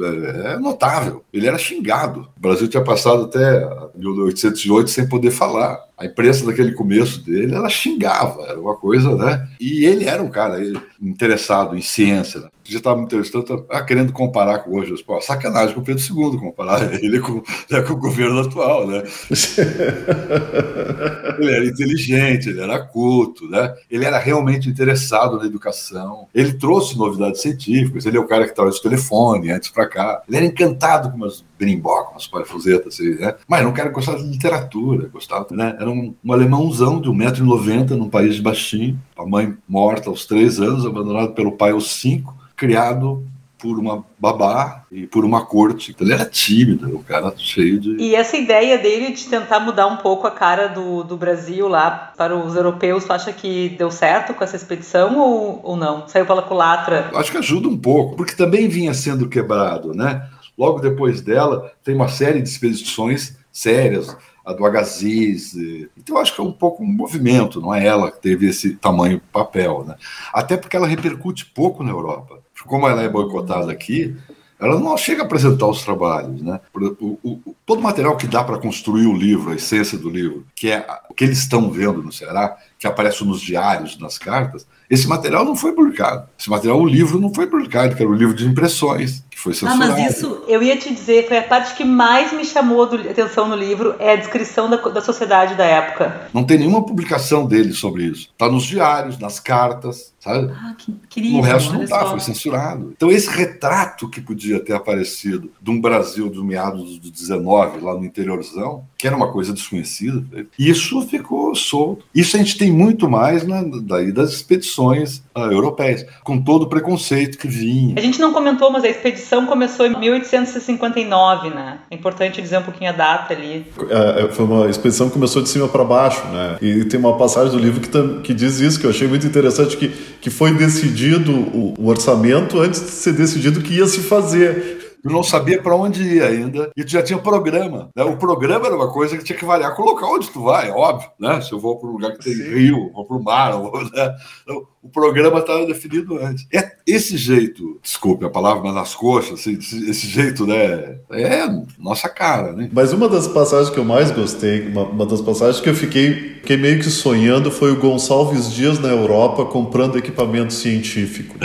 é, 0.04 0.54
é, 0.54 0.60
notável. 0.60 1.24
Ele 1.34 1.48
era 1.48 1.58
xingado. 1.58 2.30
O 2.38 2.40
Brasil 2.40 2.68
tinha 2.68 2.84
passado 2.84 3.24
até 3.24 3.68
1808 3.96 4.90
sem 4.92 5.10
poder 5.10 5.32
falar. 5.32 5.80
A 5.98 6.06
imprensa 6.06 6.46
daquele 6.46 6.74
começo 6.74 7.24
dele, 7.24 7.56
ela 7.56 7.70
xingava, 7.70 8.44
era 8.44 8.60
uma 8.60 8.76
coisa, 8.76 9.16
né? 9.16 9.48
E 9.60 9.86
ele 9.86 10.06
era 10.06 10.22
um 10.22 10.30
cara 10.30 10.60
interessado 11.02 11.76
em 11.76 11.82
ciência. 11.82 12.42
Né? 12.42 12.50
Já 12.68 12.80
estava 12.80 12.98
me 12.98 13.04
interessando, 13.04 13.66
ah, 13.70 13.84
querendo 13.84 14.12
comparar 14.12 14.60
com 14.60 14.76
hoje. 14.76 14.92
Pô, 15.04 15.22
sacanagem 15.22 15.76
com 15.76 15.82
o 15.82 15.84
Pedro 15.84 16.04
II, 16.04 16.40
comparar 16.40 16.94
ele 17.04 17.20
com, 17.20 17.44
né, 17.70 17.82
com 17.82 17.94
o 17.94 17.98
governo 17.98 18.40
atual, 18.40 18.88
né? 18.88 19.04
ele 21.40 21.52
era 21.52 21.66
inteligente, 21.66 22.50
ele 22.50 22.62
era 22.62 22.80
culto, 22.80 23.48
né? 23.48 23.76
Ele 23.90 24.06
era 24.06 24.18
realmente 24.18 24.68
interessado 24.68 25.38
na 25.38 25.46
educação. 25.46 26.28
Ele 26.34 26.54
trouxe 26.54 26.98
novidades 26.98 27.42
científicas. 27.42 28.06
Ele 28.06 28.18
é 28.18 28.20
o 28.20 28.28
cara 28.28 28.46
que 28.46 28.52
estava 28.52 28.70
no 28.70 28.82
telefone 28.82 29.52
antes 29.52 29.70
para 29.70 29.88
cá. 29.88 30.24
Ele 30.28 30.38
era 30.38 30.46
encantado 30.46 31.12
com 31.12 31.18
umas 31.18 31.44
brimbocas, 31.58 32.14
umas 32.14 32.28
parafusetas, 32.28 32.96
assim, 32.96 33.16
né? 33.16 33.36
Mas 33.48 33.64
não 33.64 33.74
quero 33.74 33.92
gostar 33.92 34.16
de 34.16 34.24
literatura, 34.24 35.08
gostava, 35.08 35.48
né? 35.52 35.76
Era 35.80 35.90
um, 35.90 36.16
um 36.24 36.34
alemãozão 36.34 37.00
de 37.00 37.10
1,90m 37.10 37.92
num 37.92 38.10
país 38.10 38.40
baixinho, 38.40 39.00
a 39.16 39.26
mãe 39.26 39.56
morta 39.68 40.10
aos 40.10 40.26
3 40.26 40.60
anos, 40.60 40.86
abandonado 40.86 41.34
pelo 41.34 41.52
pai 41.52 41.72
aos 41.72 41.92
5, 41.92 42.36
criado 42.56 43.26
por 43.58 43.80
uma 43.80 44.06
babá 44.20 44.84
e 44.92 45.08
por 45.08 45.26
uma 45.26 45.46
corte. 45.46 45.92
Então, 45.92 46.06
ele 46.06 46.14
era 46.14 46.26
tímido, 46.26 46.88
o 46.90 47.00
um 47.00 47.04
cara 47.04 47.34
cheio 47.38 47.80
de. 47.80 47.96
E 47.98 48.14
essa 48.14 48.38
ideia 48.38 48.78
dele 48.78 49.12
de 49.12 49.26
tentar 49.26 49.60
mudar 49.60 49.88
um 49.88 49.98
pouco 49.98 50.28
a 50.28 50.32
cara 50.32 50.68
do, 50.68 51.04
do 51.04 51.18
Brasil 51.18 51.68
lá 51.68 52.14
para 52.16 52.36
os 52.36 52.56
europeus, 52.56 53.06
tu 53.06 53.14
acha 53.14 53.34
que 53.34 53.70
deu 53.70 53.90
certo 53.90 54.34
com 54.34 54.44
essa 54.44 54.56
expedição 54.56 55.18
ou, 55.18 55.62
ou 55.64 55.76
não? 55.76 56.08
Saiu 56.08 56.26
pela 56.26 56.42
culatra? 56.42 57.10
Acho 57.16 57.32
que 57.32 57.38
ajuda 57.38 57.68
um 57.68 57.78
pouco, 57.78 58.16
porque 58.16 58.36
também 58.36 58.68
vinha 58.68 58.94
sendo 58.94 59.28
quebrado, 59.28 59.94
né? 59.94 60.30
Logo 60.58 60.80
depois 60.80 61.22
dela, 61.22 61.72
tem 61.84 61.96
uma 61.96 62.08
série 62.08 62.42
de 62.42 62.50
expedições 62.50 63.36
sérias 63.52 64.16
a 64.46 64.54
do 64.54 64.64
Agassiz. 64.64 65.56
Então, 65.98 66.18
acho 66.18 66.36
que 66.36 66.40
é 66.40 66.44
um 66.44 66.52
pouco 66.52 66.84
um 66.84 66.88
movimento, 66.88 67.60
não 67.60 67.74
é 67.74 67.84
ela 67.84 68.12
que 68.12 68.22
teve 68.22 68.48
esse 68.48 68.76
tamanho 68.76 69.20
papel. 69.32 69.84
Né? 69.86 69.96
Até 70.32 70.56
porque 70.56 70.78
ela 70.78 70.88
repercute 70.88 71.48
pouco 71.48 71.84
na 71.84 71.90
Europa. 71.90 72.45
Como 72.64 72.88
ela 72.88 73.02
é 73.02 73.10
boicotada 73.10 73.72
aqui, 73.72 74.16
ela 74.60 74.80
não 74.80 74.96
chega 74.98 75.22
a 75.22 75.26
apresentar 75.26 75.68
os 75.68 75.84
trabalhos. 75.84 76.42
Né? 76.42 76.60
O, 76.74 77.20
o, 77.24 77.56
todo 77.66 77.80
o 77.80 77.84
material 77.84 78.16
que 78.16 78.28
dá 78.28 78.44
para 78.44 78.58
construir 78.58 79.06
o 79.06 79.14
livro, 79.16 79.52
a 79.52 79.56
essência 79.56 79.98
do 79.98 80.10
livro, 80.10 80.46
que 80.56 80.72
é 80.72 80.86
o 81.10 81.14
que 81.14 81.24
eles 81.24 81.40
estão 81.40 81.70
vendo 81.70 82.02
no 82.02 82.12
Ceará, 82.12 82.58
que 82.80 82.88
aparece 82.88 83.24
nos 83.24 83.42
diários, 83.42 84.00
nas 84.00 84.18
cartas, 84.18 84.66
esse 84.90 85.08
material 85.08 85.44
não 85.44 85.56
foi 85.56 85.74
publicado. 85.74 86.28
Esse 86.38 86.50
material, 86.50 86.80
o 86.80 86.86
livro, 86.86 87.20
não 87.20 87.34
foi 87.34 87.48
publicado, 87.48 87.96
que 87.96 88.02
era 88.02 88.12
o 88.12 88.16
livro 88.16 88.36
de 88.36 88.48
impressões, 88.48 89.24
foi 89.46 89.54
censurado. 89.54 89.84
Ah, 89.84 89.88
mas 89.88 90.18
isso, 90.18 90.44
eu 90.48 90.64
ia 90.64 90.76
te 90.76 90.92
dizer, 90.92 91.28
foi 91.28 91.38
a 91.38 91.44
parte 91.44 91.76
que 91.76 91.86
mais 91.86 92.34
me 92.34 92.44
chamou 92.44 92.84
a 92.84 92.96
atenção 93.12 93.48
no 93.48 93.56
livro, 93.56 93.96
é 94.00 94.14
a 94.14 94.16
descrição 94.16 94.68
da, 94.68 94.78
da 94.78 95.02
sociedade 95.02 95.54
da 95.54 95.64
época. 95.64 96.30
Não 96.34 96.44
tem 96.44 96.58
nenhuma 96.58 96.84
publicação 96.84 97.46
dele 97.46 97.72
sobre 97.72 98.06
isso. 98.06 98.30
Está 98.32 98.50
nos 98.50 98.64
diários, 98.64 99.20
nas 99.20 99.40
cartas, 99.40 100.14
sabe? 100.20 100.52
Ah, 100.52 100.74
que 100.76 100.92
incrível. 100.92 101.40
O 101.40 101.42
resto 101.42 101.74
não 101.74 101.84
está, 101.84 102.06
foi 102.08 102.20
censurado. 102.20 102.94
Então, 102.96 103.12
esse 103.12 103.30
retrato 103.30 104.10
que 104.10 104.20
podia 104.20 104.60
ter 104.60 104.74
aparecido 104.74 105.52
de 105.62 105.70
um 105.70 105.80
Brasil 105.80 106.28
dos 106.28 106.44
meados 106.44 106.98
do 106.98 107.12
19, 107.12 107.80
lá 107.82 107.94
no 107.94 108.04
interiorzão, 108.04 108.84
que 108.98 109.06
era 109.06 109.16
uma 109.16 109.32
coisa 109.32 109.54
desconhecida, 109.54 110.26
isso 110.58 111.02
ficou 111.04 111.54
solto. 111.54 112.06
Isso 112.14 112.36
a 112.36 112.40
gente 112.40 112.58
tem 112.58 112.72
muito 112.72 113.08
mais 113.08 113.46
na, 113.46 113.64
daí 113.84 114.12
das 114.12 114.32
expedições 114.32 115.22
uh, 115.38 115.52
europeias, 115.52 116.06
com 116.24 116.42
todo 116.42 116.64
o 116.64 116.70
preconceito 116.70 117.38
que 117.38 117.48
vinha. 117.48 117.96
A 117.98 118.02
gente 118.02 118.20
não 118.20 118.34
comentou, 118.34 118.72
mas 118.72 118.84
a 118.84 118.90
expedição 118.90 119.35
começou 119.46 119.86
em 119.86 119.98
1859, 119.98 121.50
né? 121.50 121.80
É 121.90 121.96
importante 121.96 122.42
dizer 122.42 122.60
um 122.60 122.64
pouquinho 122.64 122.92
a 122.92 122.94
data 122.94 123.34
ali. 123.34 123.66
É, 123.90 124.26
é 124.26 124.28
foi 124.30 124.46
uma 124.46 124.70
expedição 124.70 125.08
que 125.08 125.14
começou 125.14 125.42
de 125.42 125.50
cima 125.50 125.68
para 125.68 125.84
baixo, 125.84 126.24
né? 126.28 126.58
E 126.62 126.86
tem 126.86 127.00
uma 127.00 127.18
passagem 127.18 127.52
do 127.52 127.58
livro 127.58 127.82
que, 127.82 127.90
que 128.22 128.34
diz 128.34 128.60
isso, 128.60 128.80
que 128.80 128.86
eu 128.86 128.92
achei 128.92 129.08
muito 129.08 129.26
interessante, 129.26 129.76
que, 129.76 129.90
que 130.22 130.30
foi 130.30 130.54
decidido 130.54 131.32
o, 131.32 131.74
o 131.78 131.88
orçamento 131.88 132.60
antes 132.60 132.82
de 132.82 132.92
ser 132.92 133.14
decidido 133.14 133.60
o 133.60 133.64
que 133.64 133.76
ia 133.76 133.88
se 133.88 134.02
fazer. 134.02 134.85
Eu 135.06 135.12
não 135.12 135.22
sabia 135.22 135.62
para 135.62 135.76
onde 135.76 136.02
ir 136.02 136.24
ainda. 136.24 136.72
E 136.76 136.84
tu 136.84 136.90
já 136.90 137.04
tinha 137.04 137.20
programa. 137.20 137.92
Né? 137.96 138.04
O 138.04 138.18
programa 138.18 138.66
era 138.66 138.76
uma 138.76 138.92
coisa 138.92 139.16
que 139.16 139.24
tinha 139.24 139.38
que 139.38 139.46
variar 139.46 139.76
com 139.76 139.84
o 139.84 139.86
local 139.86 140.16
onde 140.16 140.32
tu 140.32 140.42
vai, 140.42 140.72
óbvio. 140.72 141.12
Né? 141.20 141.40
Se 141.42 141.52
eu 141.52 141.60
vou 141.60 141.78
para 141.78 141.88
um 141.88 141.92
lugar 141.92 142.14
que 142.14 142.24
tem 142.24 142.34
Sim. 142.34 142.56
rio, 142.56 142.92
vou 142.92 143.06
para 143.06 143.16
o 143.16 143.24
mar. 143.24 143.52
Vou, 143.52 143.84
né? 143.84 144.16
então, 144.42 144.66
o 144.82 144.90
programa 144.90 145.40
estava 145.40 145.64
definido 145.68 146.18
antes. 146.18 146.48
É 146.52 146.72
esse 146.88 147.18
jeito, 147.18 147.80
desculpe 147.84 148.26
a 148.26 148.30
palavra, 148.32 148.64
mas 148.64 148.74
nas 148.74 148.96
coxas, 148.96 149.40
assim, 149.40 149.54
esse 149.54 150.08
jeito, 150.08 150.46
né? 150.48 150.98
É 151.12 151.48
nossa 151.78 152.10
cara, 152.10 152.52
né? 152.54 152.68
Mas 152.74 152.92
uma 152.92 153.08
das 153.08 153.28
passagens 153.28 153.70
que 153.70 153.78
eu 153.78 153.86
mais 153.86 154.10
gostei, 154.10 154.68
uma, 154.68 154.84
uma 154.84 155.06
das 155.06 155.22
passagens 155.22 155.60
que 155.60 155.70
eu 155.70 155.76
fiquei, 155.76 156.36
fiquei 156.36 156.58
meio 156.58 156.80
que 156.80 156.90
sonhando 156.90 157.52
foi 157.52 157.72
o 157.72 157.80
Gonçalves 157.80 158.52
Dias 158.52 158.80
na 158.80 158.90
Europa 158.90 159.46
comprando 159.46 159.98
equipamento 159.98 160.54
científico. 160.54 161.36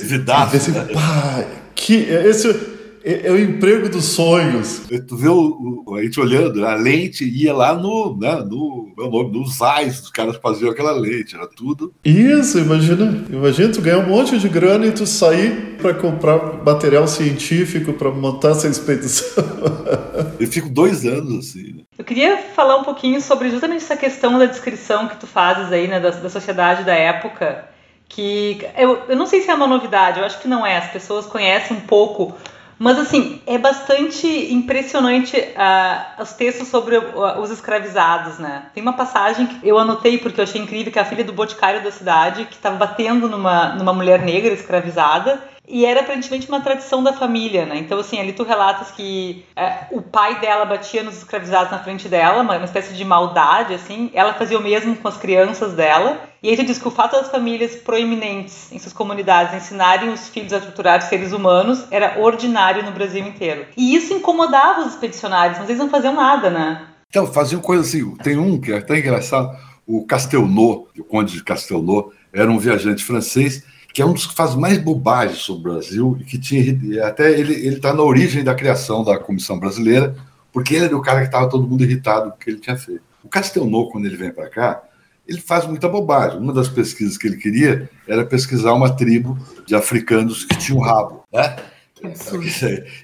Vidaço. 0.00 0.70
Né? 0.70 0.88
Pá, 0.92 1.44
que 1.86 1.94
esse 1.94 2.76
É, 3.08 3.28
é, 3.28 3.30
o 3.30 3.38
emprego 3.38 3.88
dos 3.88 4.06
sonhos. 4.06 4.82
Tu 5.06 5.16
vê 5.16 5.28
o, 5.28 5.84
o, 5.86 5.94
a 5.94 6.02
gente 6.02 6.18
olhando, 6.18 6.66
a 6.66 6.74
lente 6.74 7.24
ia 7.24 7.54
lá 7.54 7.72
no, 7.72 8.16
né, 8.18 8.34
no 8.44 8.92
meu 8.98 9.08
nome, 9.08 9.38
nos 9.38 9.62
ais 9.62 10.00
dos 10.00 10.10
caras 10.10 10.36
faziam 10.42 10.72
aquela 10.72 10.90
lente, 10.90 11.36
era 11.36 11.46
tudo. 11.46 11.94
Isso, 12.04 12.58
imagina. 12.58 13.24
Imagina 13.30 13.72
tu 13.72 13.80
ganhar 13.80 13.98
um 13.98 14.08
monte 14.08 14.36
de 14.36 14.48
grana 14.48 14.86
e 14.86 14.90
tu 14.90 15.06
sair 15.06 15.76
para 15.80 15.94
comprar 15.94 16.64
material 16.64 17.06
científico 17.06 17.92
para 17.92 18.10
montar 18.10 18.50
essa 18.50 18.66
expedição. 18.66 19.44
Eu 20.40 20.48
fico 20.48 20.68
dois 20.68 21.06
anos 21.06 21.50
assim. 21.50 21.74
Né? 21.74 21.82
Eu 21.96 22.04
queria 22.04 22.38
falar 22.56 22.76
um 22.76 22.82
pouquinho 22.82 23.20
sobre 23.20 23.50
justamente 23.50 23.84
essa 23.84 23.96
questão 23.96 24.36
da 24.36 24.46
descrição 24.46 25.06
que 25.06 25.16
tu 25.16 25.28
fazes 25.28 25.70
aí, 25.70 25.86
né, 25.86 26.00
da, 26.00 26.10
da 26.10 26.28
sociedade 26.28 26.82
da 26.82 26.94
época 26.94 27.75
que 28.08 28.66
eu, 28.76 29.04
eu 29.08 29.16
não 29.16 29.26
sei 29.26 29.40
se 29.40 29.50
é 29.50 29.54
uma 29.54 29.66
novidade, 29.66 30.20
eu 30.20 30.26
acho 30.26 30.40
que 30.40 30.48
não 30.48 30.64
é, 30.64 30.76
as 30.76 30.90
pessoas 30.90 31.26
conhecem 31.26 31.76
um 31.76 31.80
pouco, 31.80 32.34
mas 32.78 32.98
assim, 32.98 33.40
é 33.46 33.56
bastante 33.56 34.26
impressionante 34.52 35.36
uh, 35.36 36.22
os 36.22 36.34
textos 36.34 36.68
sobre 36.68 36.98
uh, 36.98 37.40
os 37.40 37.50
escravizados, 37.50 38.38
né? 38.38 38.66
Tem 38.74 38.82
uma 38.82 38.92
passagem 38.92 39.46
que 39.46 39.66
eu 39.66 39.78
anotei 39.78 40.18
porque 40.18 40.40
eu 40.40 40.44
achei 40.44 40.60
incrível, 40.60 40.92
que 40.92 40.98
é 40.98 41.02
a 41.02 41.06
filha 41.06 41.24
do 41.24 41.32
boticário 41.32 41.82
da 41.82 41.90
cidade, 41.90 42.44
que 42.44 42.54
estava 42.54 42.76
batendo 42.76 43.28
numa, 43.28 43.70
numa 43.74 43.94
mulher 43.94 44.20
negra 44.20 44.52
escravizada, 44.52 45.42
e 45.68 45.84
era 45.84 46.00
aparentemente 46.00 46.48
uma 46.48 46.60
tradição 46.60 47.02
da 47.02 47.12
família, 47.12 47.66
né? 47.66 47.76
Então, 47.78 47.98
assim, 47.98 48.20
ali 48.20 48.32
tu 48.32 48.44
relatas 48.44 48.90
que 48.92 49.44
é, 49.56 49.86
o 49.90 50.00
pai 50.00 50.40
dela 50.40 50.64
batia 50.64 51.02
nos 51.02 51.16
escravizados 51.16 51.72
na 51.72 51.78
frente 51.78 52.08
dela, 52.08 52.42
uma, 52.42 52.56
uma, 52.56 52.64
espécie 52.64 52.94
de 52.94 53.04
maldade, 53.04 53.74
assim. 53.74 54.10
Ela 54.14 54.34
fazia 54.34 54.58
o 54.58 54.62
mesmo 54.62 54.94
com 54.96 55.08
as 55.08 55.16
crianças 55.16 55.74
dela. 55.74 56.20
E 56.42 56.50
aí 56.50 56.56
tu 56.56 56.64
diz 56.64 56.78
que 56.78 56.86
o 56.86 56.90
fato 56.90 57.12
das 57.12 57.30
famílias 57.30 57.74
proeminentes 57.74 58.70
em 58.70 58.78
suas 58.78 58.92
comunidades 58.92 59.54
ensinarem 59.54 60.10
os 60.10 60.28
filhos 60.28 60.52
a 60.52 60.60
torturar 60.60 61.02
seres 61.02 61.32
humanos 61.32 61.84
era 61.90 62.20
ordinário 62.20 62.84
no 62.84 62.92
Brasil 62.92 63.26
inteiro. 63.26 63.66
E 63.76 63.96
isso 63.96 64.12
incomodava 64.12 64.82
os 64.82 64.92
expedicionários, 64.92 65.58
mas 65.58 65.68
eles 65.68 65.80
não 65.80 65.90
faziam 65.90 66.14
nada, 66.14 66.48
né? 66.48 66.86
Então, 67.08 67.26
faziam 67.26 67.60
coisa 67.60 67.82
assim. 67.82 68.14
Tem 68.16 68.36
um 68.36 68.60
que 68.60 68.72
é 68.72 68.78
até 68.78 68.98
engraçado, 68.98 69.50
o 69.86 70.06
Castelnau, 70.06 70.86
o 70.96 71.04
conde 71.04 71.32
de 71.32 71.42
Castelnau, 71.42 72.12
era 72.32 72.50
um 72.50 72.58
viajante 72.58 73.04
francês 73.04 73.64
que 73.96 74.02
é 74.02 74.04
um 74.04 74.12
dos 74.12 74.26
que 74.26 74.34
faz 74.34 74.54
mais 74.54 74.76
bobagens 74.76 75.38
sobre 75.38 75.70
o 75.70 75.72
Brasil 75.72 76.18
e 76.20 76.24
que 76.24 76.36
tinha 76.36 77.06
até 77.06 77.32
ele 77.32 77.54
ele 77.54 77.76
está 77.76 77.94
na 77.94 78.02
origem 78.02 78.44
da 78.44 78.54
criação 78.54 79.02
da 79.02 79.18
Comissão 79.18 79.58
Brasileira, 79.58 80.14
porque 80.52 80.74
ele 80.74 80.84
era 80.84 80.94
o 80.94 81.00
cara 81.00 81.20
que 81.20 81.28
estava 81.28 81.48
todo 81.48 81.66
mundo 81.66 81.82
irritado 81.82 82.28
com 82.28 82.36
o 82.36 82.38
que 82.38 82.50
ele 82.50 82.58
tinha 82.58 82.76
feito. 82.76 83.00
O 83.24 83.28
Castelnau, 83.28 83.88
quando 83.88 84.04
ele 84.04 84.18
vem 84.18 84.30
para 84.30 84.50
cá, 84.50 84.82
ele 85.26 85.40
faz 85.40 85.66
muita 85.66 85.88
bobagem. 85.88 86.38
Uma 86.38 86.52
das 86.52 86.68
pesquisas 86.68 87.16
que 87.16 87.26
ele 87.26 87.38
queria 87.38 87.88
era 88.06 88.22
pesquisar 88.22 88.74
uma 88.74 88.94
tribo 88.94 89.38
de 89.64 89.74
africanos 89.74 90.44
que 90.44 90.58
tinham 90.58 90.80
rabo, 90.80 91.24
né? 91.32 91.56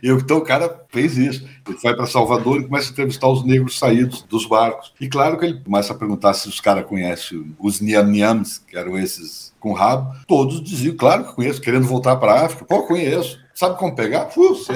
E 0.02 0.10
então 0.10 0.36
o 0.36 0.42
cara 0.42 0.84
fez 0.90 1.16
isso. 1.16 1.48
Ele 1.66 1.78
vai 1.82 1.96
para 1.96 2.04
Salvador 2.04 2.60
e 2.60 2.64
começa 2.64 2.90
a 2.90 2.92
entrevistar 2.92 3.28
os 3.28 3.42
negros 3.46 3.78
saídos 3.78 4.20
dos 4.24 4.44
barcos. 4.44 4.92
E 5.00 5.08
claro 5.08 5.38
que 5.38 5.46
ele 5.46 5.58
começa 5.58 5.94
a 5.94 5.96
perguntar 5.96 6.34
se 6.34 6.50
os 6.50 6.60
caras 6.60 6.84
conhecem 6.84 7.56
os 7.58 7.80
Niam-Niams, 7.80 8.58
que 8.58 8.76
eram 8.76 8.98
esses 8.98 9.51
com 9.62 9.72
rabo. 9.72 10.14
Todos 10.26 10.62
diziam, 10.62 10.96
claro 10.96 11.24
que 11.24 11.34
conheço, 11.34 11.60
querendo 11.60 11.86
voltar 11.86 12.16
para 12.16 12.32
a 12.32 12.46
África. 12.46 12.64
Pô, 12.64 12.82
conheço. 12.82 13.40
Sabe 13.54 13.78
como 13.78 13.94
pegar? 13.94 14.24
Puf, 14.26 14.66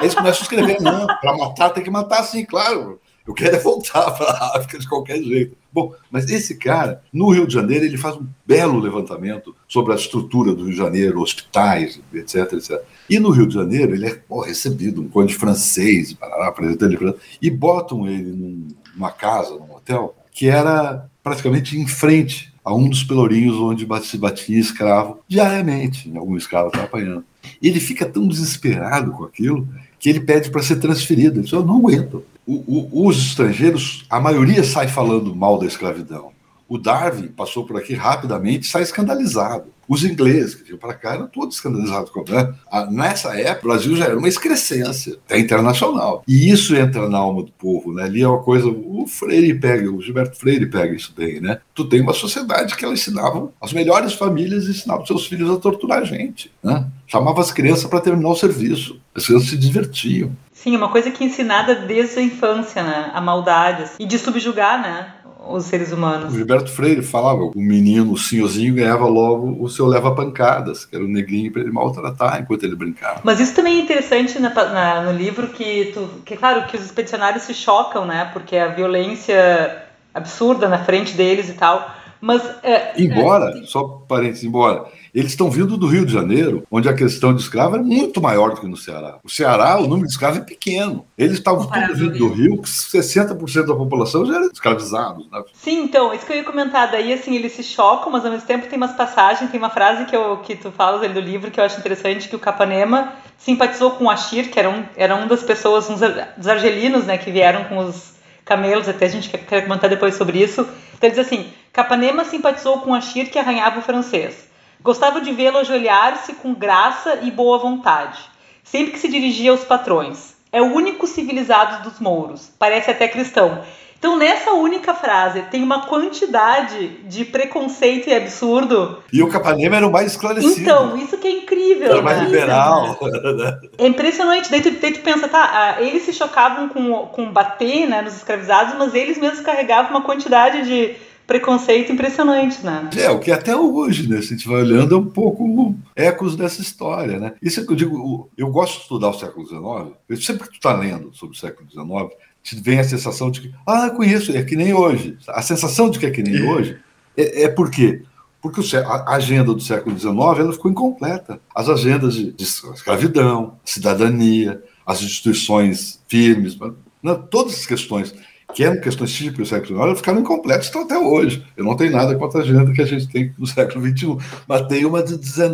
eles 0.00 0.14
começam 0.14 0.40
a 0.40 0.42
escrever, 0.42 0.80
não, 0.80 1.06
para 1.06 1.36
matar 1.36 1.70
tem 1.70 1.84
que 1.84 1.90
matar 1.90 2.24
sim, 2.24 2.44
claro. 2.44 2.98
Eu 3.26 3.34
quero 3.34 3.54
é 3.54 3.58
voltar 3.60 4.10
para 4.10 4.26
a 4.26 4.58
África 4.58 4.78
de 4.78 4.88
qualquer 4.88 5.22
jeito. 5.22 5.56
Bom, 5.72 5.94
mas 6.10 6.28
esse 6.28 6.56
cara, 6.56 7.02
no 7.12 7.30
Rio 7.30 7.46
de 7.46 7.54
Janeiro, 7.54 7.84
ele 7.84 7.96
faz 7.96 8.16
um 8.16 8.26
belo 8.44 8.80
levantamento 8.80 9.54
sobre 9.68 9.92
a 9.92 9.96
estrutura 9.96 10.54
do 10.54 10.64
Rio 10.64 10.72
de 10.72 10.76
Janeiro, 10.76 11.20
hospitais, 11.20 12.00
etc, 12.12 12.52
etc. 12.54 12.82
E 13.08 13.20
no 13.20 13.30
Rio 13.30 13.46
de 13.46 13.54
Janeiro, 13.54 13.94
ele 13.94 14.06
é 14.06 14.14
pô, 14.14 14.40
recebido, 14.40 15.00
um 15.00 15.08
conde 15.08 15.34
francês, 15.34 16.16
apresentando 16.20 17.16
e 17.40 17.48
botam 17.48 18.08
ele 18.08 18.72
numa 18.94 19.12
casa, 19.12 19.50
num 19.54 19.72
hotel, 19.72 20.16
que 20.32 20.48
era 20.48 21.08
praticamente 21.22 21.78
em 21.78 21.86
frente 21.86 22.51
a 22.64 22.74
um 22.74 22.88
dos 22.88 23.02
pelourinhos 23.02 23.56
onde 23.56 23.86
se 24.06 24.16
batia 24.16 24.58
escravo 24.58 25.18
diariamente, 25.26 26.10
algum 26.16 26.36
escravo 26.36 26.68
estava 26.68 26.84
apanhando. 26.84 27.24
Ele 27.60 27.80
fica 27.80 28.06
tão 28.06 28.26
desesperado 28.26 29.10
com 29.12 29.24
aquilo 29.24 29.68
que 29.98 30.08
ele 30.08 30.20
pede 30.20 30.50
para 30.50 30.62
ser 30.62 30.76
transferido. 30.76 31.36
Ele 31.36 31.42
diz: 31.42 31.52
Eu 31.52 31.64
não 31.64 31.78
aguento 31.78 32.24
o, 32.46 32.54
o, 33.02 33.06
os 33.06 33.18
estrangeiros, 33.18 34.04
a 34.10 34.20
maioria 34.20 34.64
sai 34.64 34.88
falando 34.88 35.34
mal 35.34 35.58
da 35.58 35.66
escravidão. 35.66 36.31
O 36.72 36.78
Darwin 36.78 37.28
passou 37.28 37.66
por 37.66 37.76
aqui 37.76 37.92
rapidamente 37.92 38.66
sai 38.66 38.80
escandalizado. 38.80 39.66
Os 39.86 40.04
ingleses 40.04 40.54
que 40.54 40.64
vinham 40.64 40.78
para 40.78 40.94
cá 40.94 41.12
eram 41.12 41.26
todos 41.26 41.56
escandalizados. 41.56 42.10
Né? 42.26 42.54
Nessa 42.90 43.38
época, 43.38 43.66
o 43.66 43.68
Brasil 43.68 43.94
já 43.94 44.06
era 44.06 44.16
uma 44.16 44.26
excrescência, 44.26 45.18
até 45.26 45.38
internacional. 45.38 46.22
E 46.26 46.50
isso 46.50 46.74
entra 46.74 47.10
na 47.10 47.18
alma 47.18 47.42
do 47.42 47.52
povo. 47.52 47.92
Né? 47.92 48.04
Ali 48.04 48.22
é 48.22 48.28
uma 48.28 48.42
coisa. 48.42 48.68
O 48.68 49.06
Freire 49.06 49.52
pega, 49.52 49.92
o 49.92 50.00
Gilberto 50.00 50.38
Freire 50.38 50.64
pega 50.64 50.94
isso 50.94 51.12
bem. 51.14 51.42
Né? 51.42 51.60
Tu 51.74 51.84
tem 51.84 52.00
uma 52.00 52.14
sociedade 52.14 52.74
que 52.74 52.86
ela 52.86 52.94
ensinava, 52.94 53.52
as 53.60 53.74
melhores 53.74 54.14
famílias 54.14 54.66
ensinavam 54.66 55.04
seus 55.04 55.26
filhos 55.26 55.50
a 55.50 55.60
torturar 55.60 55.98
a 55.98 56.04
gente. 56.04 56.50
Né? 56.62 56.86
Chamava 57.06 57.42
as 57.42 57.50
crianças 57.50 57.84
para 57.84 58.00
terminar 58.00 58.30
o 58.30 58.34
serviço. 58.34 58.98
As 59.14 59.26
crianças 59.26 59.50
se 59.50 59.58
divertiam. 59.58 60.34
Sim, 60.62 60.76
uma 60.76 60.88
coisa 60.88 61.10
que 61.10 61.24
é 61.24 61.26
ensinada 61.26 61.74
desde 61.74 62.20
a 62.20 62.22
infância, 62.22 62.84
né? 62.84 63.10
A 63.12 63.20
maldade. 63.20 63.82
Assim, 63.82 63.96
e 63.98 64.06
de 64.06 64.16
subjugar, 64.16 64.80
né? 64.80 65.12
Os 65.48 65.64
seres 65.64 65.92
humanos. 65.92 66.32
O 66.32 66.36
Gilberto 66.36 66.70
Freire 66.70 67.02
falava: 67.02 67.42
o 67.42 67.52
menino, 67.56 68.12
o 68.12 68.18
senhorzinho, 68.18 68.74
ganhava 68.74 69.06
logo 69.06 69.56
o 69.62 69.68
seu 69.68 69.86
leva-pancadas, 69.86 70.84
que 70.84 70.94
era 70.94 71.04
o 71.04 71.08
negrinho 71.08 71.52
para 71.52 71.62
ele 71.62 71.72
maltratar 71.72 72.40
enquanto 72.40 72.64
ele 72.64 72.76
brincava. 72.76 73.20
Mas 73.24 73.40
isso 73.40 73.54
também 73.54 73.78
é 73.78 73.82
interessante 73.82 74.38
na, 74.38 74.50
na, 74.50 75.02
no 75.02 75.12
livro, 75.12 75.48
que, 75.48 75.90
tu, 75.92 76.08
que, 76.24 76.36
claro, 76.36 76.66
que 76.66 76.76
os 76.76 76.84
expedicionários 76.84 77.42
se 77.44 77.54
chocam, 77.54 78.06
né? 78.06 78.30
Porque 78.32 78.56
a 78.56 78.68
violência 78.68 79.82
absurda 80.14 80.68
na 80.68 80.78
frente 80.78 81.14
deles 81.14 81.48
e 81.48 81.54
tal. 81.54 82.01
Mas. 82.22 82.42
É, 82.62 82.94
embora, 82.96 83.58
é... 83.58 83.66
só 83.66 83.82
parênteses, 84.08 84.44
embora 84.44 84.86
eles 85.14 85.32
estão 85.32 85.50
vindo 85.50 85.76
do 85.76 85.86
Rio 85.86 86.06
de 86.06 86.12
Janeiro, 86.12 86.66
onde 86.70 86.88
a 86.88 86.94
questão 86.94 87.34
de 87.34 87.42
escravo 87.42 87.76
é 87.76 87.78
muito 87.78 88.20
maior 88.20 88.54
do 88.54 88.60
que 88.60 88.66
no 88.66 88.76
Ceará. 88.78 89.18
O 89.22 89.28
Ceará, 89.28 89.78
o 89.78 89.82
número 89.82 90.06
de 90.06 90.12
escravos 90.12 90.38
é 90.38 90.40
pequeno. 90.40 91.04
Eles 91.18 91.34
estavam 91.34 91.66
todos 91.66 91.98
vindo 91.98 92.16
do 92.16 92.28
Rio, 92.28 92.62
que 92.62 92.68
60% 92.68 93.66
da 93.66 93.74
população 93.74 94.24
já 94.24 94.36
era 94.36 94.46
escravizados. 94.46 95.30
Né? 95.30 95.42
Sim, 95.52 95.82
então, 95.82 96.14
isso 96.14 96.24
que 96.24 96.32
eu 96.32 96.36
ia 96.36 96.44
comentar. 96.44 96.90
Daí, 96.90 97.12
assim, 97.12 97.34
eles 97.34 97.52
se 97.52 97.62
chocam, 97.62 98.10
mas 98.10 98.24
ao 98.24 98.30
mesmo 98.30 98.46
tempo 98.46 98.66
tem 98.66 98.78
umas 98.78 98.92
passagens, 98.92 99.50
tem 99.50 99.60
uma 99.60 99.68
frase 99.68 100.06
que, 100.06 100.16
eu, 100.16 100.38
que 100.38 100.56
tu 100.56 100.72
falas 100.72 101.02
ali 101.02 101.12
do 101.12 101.20
livro 101.20 101.50
que 101.50 101.60
eu 101.60 101.64
acho 101.64 101.78
interessante, 101.78 102.28
que 102.28 102.36
o 102.36 102.38
Capanema 102.38 103.12
simpatizou 103.36 103.90
com 103.92 104.04
o 104.04 104.10
Ashir, 104.10 104.50
que 104.50 104.58
era 104.58 104.70
um, 104.70 104.82
era 104.96 105.14
um 105.14 105.26
das 105.26 105.42
pessoas, 105.42 105.90
uns 105.90 106.00
dos 106.38 106.48
argelinos, 106.48 107.04
né, 107.04 107.18
que 107.18 107.30
vieram 107.30 107.64
com 107.64 107.76
os 107.78 108.12
camelos, 108.46 108.88
até 108.88 109.06
a 109.06 109.08
gente 109.08 109.28
quer, 109.28 109.44
quer 109.44 109.62
comentar 109.62 109.90
depois 109.90 110.14
sobre 110.14 110.42
isso. 110.42 110.66
Então 111.02 111.10
ele 111.10 111.16
diz 111.16 111.26
assim, 111.26 111.52
Capanema 111.72 112.24
simpatizou 112.24 112.78
com 112.78 112.94
Ashir, 112.94 113.28
que 113.28 113.36
arranhava 113.36 113.80
o 113.80 113.82
francês. 113.82 114.48
Gostava 114.80 115.20
de 115.20 115.32
vê-lo 115.32 115.58
ajoelhar-se 115.58 116.34
com 116.34 116.54
graça 116.54 117.18
e 117.22 117.30
boa 117.32 117.58
vontade, 117.58 118.20
sempre 118.62 118.92
que 118.92 119.00
se 119.00 119.08
dirigia 119.08 119.50
aos 119.50 119.64
patrões. 119.64 120.36
É 120.52 120.62
o 120.62 120.72
único 120.72 121.08
civilizado 121.08 121.82
dos 121.82 121.98
mouros, 121.98 122.52
parece 122.56 122.92
até 122.92 123.08
cristão. 123.08 123.64
Então, 124.02 124.18
nessa 124.18 124.50
única 124.50 124.94
frase, 124.94 125.42
tem 125.42 125.62
uma 125.62 125.86
quantidade 125.86 126.88
de 127.04 127.24
preconceito 127.24 128.08
e 128.08 128.12
absurdo. 128.12 128.98
E 129.12 129.22
o 129.22 129.28
Capanema 129.28 129.76
era 129.76 129.86
o 129.86 129.92
mais 129.92 130.10
esclarecido. 130.10 130.60
Então, 130.60 130.96
isso 130.96 131.16
que 131.18 131.28
é 131.28 131.30
incrível. 131.30 131.92
Era 131.92 132.02
mais 132.02 132.18
né? 132.18 132.24
liberal. 132.24 132.98
É 133.78 133.86
impressionante. 133.86 134.50
Daí 134.50 134.60
tu, 134.60 134.72
daí 134.72 134.92
tu 134.92 135.00
pensa, 135.02 135.28
tá, 135.28 135.76
eles 135.78 136.02
se 136.02 136.12
chocavam 136.12 136.68
com, 136.68 137.06
com 137.12 137.30
bater 137.30 137.88
né, 137.88 138.02
nos 138.02 138.16
escravizados, 138.16 138.74
mas 138.76 138.92
eles 138.92 139.18
mesmos 139.18 139.38
carregavam 139.38 139.92
uma 139.92 140.02
quantidade 140.02 140.66
de 140.66 140.96
preconceito 141.24 141.92
impressionante, 141.92 142.64
né? 142.64 142.90
É, 142.96 143.08
o 143.08 143.20
que 143.20 143.30
até 143.30 143.56
hoje, 143.56 144.08
né? 144.08 144.20
Se 144.20 144.34
a 144.34 144.36
gente 144.36 144.48
vai 144.48 144.62
olhando, 144.62 144.94
é 144.94 144.98
um 144.98 145.06
pouco 145.08 145.76
ecos 145.94 146.34
dessa 146.34 146.60
história, 146.60 147.18
né? 147.18 147.34
Isso 147.40 147.60
é 147.60 147.64
que 147.64 147.70
eu 147.70 147.76
digo, 147.76 148.30
eu 148.36 148.48
gosto 148.50 148.74
de 148.74 148.82
estudar 148.82 149.10
o 149.10 149.14
século 149.14 149.46
XIX, 149.46 150.24
sempre 150.24 150.44
que 150.44 150.50
tu 150.50 150.56
está 150.56 150.72
lendo 150.72 151.14
sobre 151.14 151.36
o 151.36 151.38
século 151.38 151.68
XIX, 151.70 152.12
te 152.42 152.60
vem 152.60 152.78
a 152.78 152.84
sensação 152.84 153.30
de 153.30 153.40
que, 153.40 153.54
ah, 153.66 153.90
conheço, 153.90 154.36
é 154.36 154.42
que 154.42 154.56
nem 154.56 154.74
hoje. 154.74 155.16
A 155.28 155.42
sensação 155.42 155.88
de 155.88 155.98
que 155.98 156.06
é 156.06 156.10
que 156.10 156.22
nem 156.22 156.42
hoje 156.42 156.78
é, 157.16 157.44
é 157.44 157.48
por 157.48 157.70
quê? 157.70 158.02
Porque 158.40 158.60
a 158.76 159.14
agenda 159.14 159.54
do 159.54 159.60
século 159.60 159.96
XIX 159.96 160.14
ela 160.14 160.52
ficou 160.52 160.70
incompleta. 160.70 161.40
As 161.54 161.68
agendas 161.68 162.14
de, 162.14 162.32
de 162.32 162.42
escravidão, 162.42 163.58
cidadania, 163.64 164.60
as 164.84 165.00
instituições 165.00 166.02
firmes, 166.08 166.58
né? 167.02 167.14
todas 167.30 167.54
as 167.54 167.66
questões 167.66 168.14
que 168.52 168.64
eram 168.64 168.80
questões 168.80 169.12
típicas 169.12 169.48
do 169.48 169.50
século 169.50 169.82
XIX, 169.82 169.98
ficaram 169.98 170.20
incompletas 170.20 170.66
estão 170.66 170.82
até 170.82 170.98
hoje. 170.98 171.44
Eu 171.56 171.64
não 171.64 171.76
tenho 171.76 171.92
nada 171.92 172.14
contra 172.16 172.40
a 172.40 172.42
agenda 172.42 172.72
que 172.72 172.82
a 172.82 172.86
gente 172.86 173.08
tem 173.08 173.34
no 173.38 173.46
século 173.46 173.86
XXI, 173.86 174.18
mas 174.46 174.66
tem 174.66 174.84
uma 174.84 175.02
de 175.02 175.14
XIX 175.14 175.52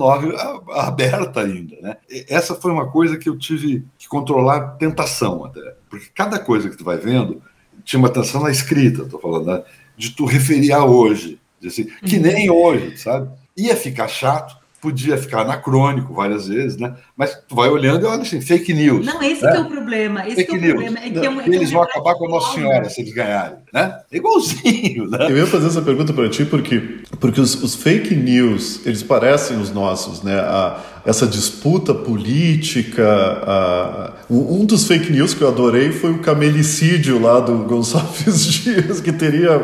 aberta 0.72 1.40
ainda. 1.40 1.76
Né? 1.80 1.96
Essa 2.28 2.54
foi 2.54 2.72
uma 2.72 2.90
coisa 2.90 3.16
que 3.16 3.28
eu 3.28 3.38
tive 3.38 3.84
que 3.96 4.08
controlar 4.08 4.76
tentação 4.78 5.44
até, 5.44 5.60
porque 5.88 6.06
cada 6.14 6.38
coisa 6.38 6.68
que 6.68 6.76
tu 6.76 6.84
vai 6.84 6.98
vendo 6.98 7.42
tinha 7.84 7.98
uma 7.98 8.10
tensão 8.10 8.42
na 8.42 8.50
escrita, 8.50 9.02
estou 9.02 9.20
falando, 9.20 9.46
né? 9.46 9.62
de 9.96 10.10
tu 10.10 10.24
referir 10.24 10.72
a 10.72 10.84
hoje, 10.84 11.40
assim, 11.64 11.86
que 12.06 12.16
uhum. 12.16 12.22
nem 12.22 12.48
hoje, 12.48 12.96
sabe? 12.96 13.28
Ia 13.56 13.76
ficar 13.76 14.06
chato, 14.06 14.56
podia 14.80 15.16
ficar 15.16 15.40
anacrônico 15.40 16.14
várias 16.14 16.46
vezes, 16.46 16.76
né? 16.76 16.94
Mas 17.16 17.36
tu 17.48 17.54
vai 17.54 17.68
olhando 17.68 18.04
e 18.04 18.06
olha 18.06 18.22
assim, 18.22 18.40
fake 18.40 18.72
news. 18.72 19.04
Não, 19.04 19.20
esse 19.22 19.42
né? 19.42 19.56
é 19.56 19.60
o 19.60 19.64
problema. 19.64 20.26
Esse 20.26 20.36
fake 20.36 20.52
é 20.52 20.54
o 20.54 20.60
news. 20.60 20.72
problema. 20.72 20.98
É 20.98 21.10
que 21.10 21.26
é 21.26 21.30
um, 21.30 21.40
é 21.40 21.46
eles 21.46 21.70
vão 21.70 21.82
acabar 21.82 22.14
com 22.14 22.26
a 22.26 22.28
Nossa 22.28 22.54
Senhora 22.54 22.88
se 22.88 23.00
eles 23.00 23.12
ganharem, 23.12 23.58
né? 23.72 24.00
É 24.10 24.16
igualzinho, 24.16 25.10
né? 25.10 25.26
Eu 25.28 25.36
ia 25.36 25.46
fazer 25.46 25.66
essa 25.66 25.82
pergunta 25.82 26.12
para 26.12 26.28
ti 26.28 26.44
porque, 26.44 27.00
porque 27.18 27.40
os, 27.40 27.60
os, 27.62 27.74
fake 27.74 28.14
news, 28.14 28.86
eles 28.86 29.02
parecem 29.02 29.60
os 29.60 29.72
nossos, 29.72 30.22
né? 30.22 30.38
A, 30.38 30.80
essa 31.04 31.26
disputa 31.26 31.92
política. 31.92 33.04
A, 33.04 34.12
um 34.30 34.64
dos 34.64 34.86
fake 34.86 35.10
news 35.10 35.34
que 35.34 35.42
eu 35.42 35.48
adorei 35.48 35.90
foi 35.90 36.12
o 36.12 36.18
camelicídio 36.18 37.20
lá 37.20 37.40
do 37.40 37.58
Gonçalves 37.64 38.44
Dias, 38.46 39.00
que 39.00 39.12
teria 39.12 39.60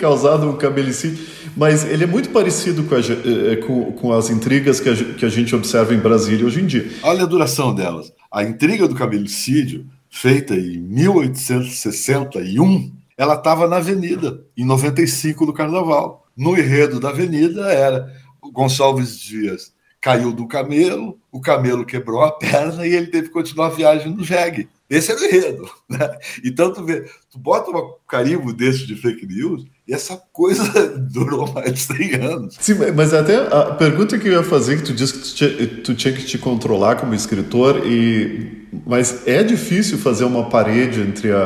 causado 0.00 0.48
um 0.48 0.56
camelicídio. 0.56 1.37
Mas 1.56 1.84
ele 1.84 2.04
é 2.04 2.06
muito 2.06 2.30
parecido 2.30 2.84
com, 2.84 2.94
a, 2.94 2.98
eh, 2.98 3.52
eh, 3.52 3.56
com, 3.56 3.92
com 3.92 4.12
as 4.12 4.30
intrigas 4.30 4.80
que 4.80 4.88
a, 4.88 4.94
que 4.94 5.24
a, 5.24 5.28
gente 5.28 5.54
observa 5.54 5.94
em 5.94 5.98
Brasília 5.98 6.46
hoje 6.46 6.60
em 6.60 6.66
dia. 6.66 6.88
Olha 7.02 7.22
a 7.22 7.26
duração 7.26 7.74
delas. 7.74 8.12
A 8.30 8.44
intriga 8.44 8.86
do 8.86 8.94
cabelicídio, 8.94 9.86
feita 10.10 10.54
em 10.54 10.78
1861, 10.78 12.92
ela 13.16 13.34
estava 13.34 13.66
na 13.66 13.76
Avenida, 13.76 14.44
em 14.56 14.64
95 14.64 15.46
do 15.46 15.52
Carnaval. 15.52 16.26
No 16.36 16.56
enredo 16.56 17.00
da 17.00 17.08
Avenida 17.08 17.72
era 17.72 18.12
Gonçalves 18.52 19.18
Dias 19.18 19.72
caiu 20.00 20.32
do 20.32 20.46
camelo, 20.46 21.18
o 21.30 21.40
camelo 21.40 21.84
quebrou 21.84 22.22
a 22.22 22.32
perna 22.32 22.86
e 22.86 22.94
ele 22.94 23.08
teve 23.08 23.28
que 23.28 23.32
continuar 23.32 23.66
a 23.66 23.70
viagem 23.70 24.14
no 24.14 24.24
jegue. 24.24 24.68
Esse 24.88 25.12
é 25.12 25.14
o 25.14 25.24
enredo. 25.24 25.70
Né? 25.88 26.18
Então, 26.44 26.72
tu, 26.72 26.84
vê, 26.84 27.10
tu 27.30 27.38
bota 27.38 27.70
um 27.70 27.94
carimbo 28.06 28.52
desse 28.52 28.86
de 28.86 28.94
fake 28.94 29.26
news 29.26 29.64
e 29.88 29.94
essa 29.94 30.20
coisa 30.34 30.64
durou 31.10 31.50
mais 31.50 31.72
de 31.72 31.80
100 31.80 32.14
anos. 32.16 32.56
Sim, 32.60 32.74
mas 32.94 33.14
até 33.14 33.36
a 33.36 33.74
pergunta 33.74 34.18
que 34.18 34.28
eu 34.28 34.32
ia 34.34 34.42
fazer, 34.42 34.76
que 34.76 34.82
tu 34.82 34.92
disse 34.92 35.14
que 35.14 35.20
tu 35.20 35.34
tinha, 35.34 35.66
tu 35.82 35.94
tinha 35.94 36.12
que 36.12 36.24
te 36.24 36.36
controlar 36.36 36.96
como 36.96 37.14
escritor, 37.14 37.86
e, 37.86 38.66
mas 38.86 39.26
é 39.26 39.42
difícil 39.42 39.96
fazer 39.96 40.24
uma 40.24 40.50
parede 40.50 41.00
entre, 41.00 41.32
a, 41.32 41.38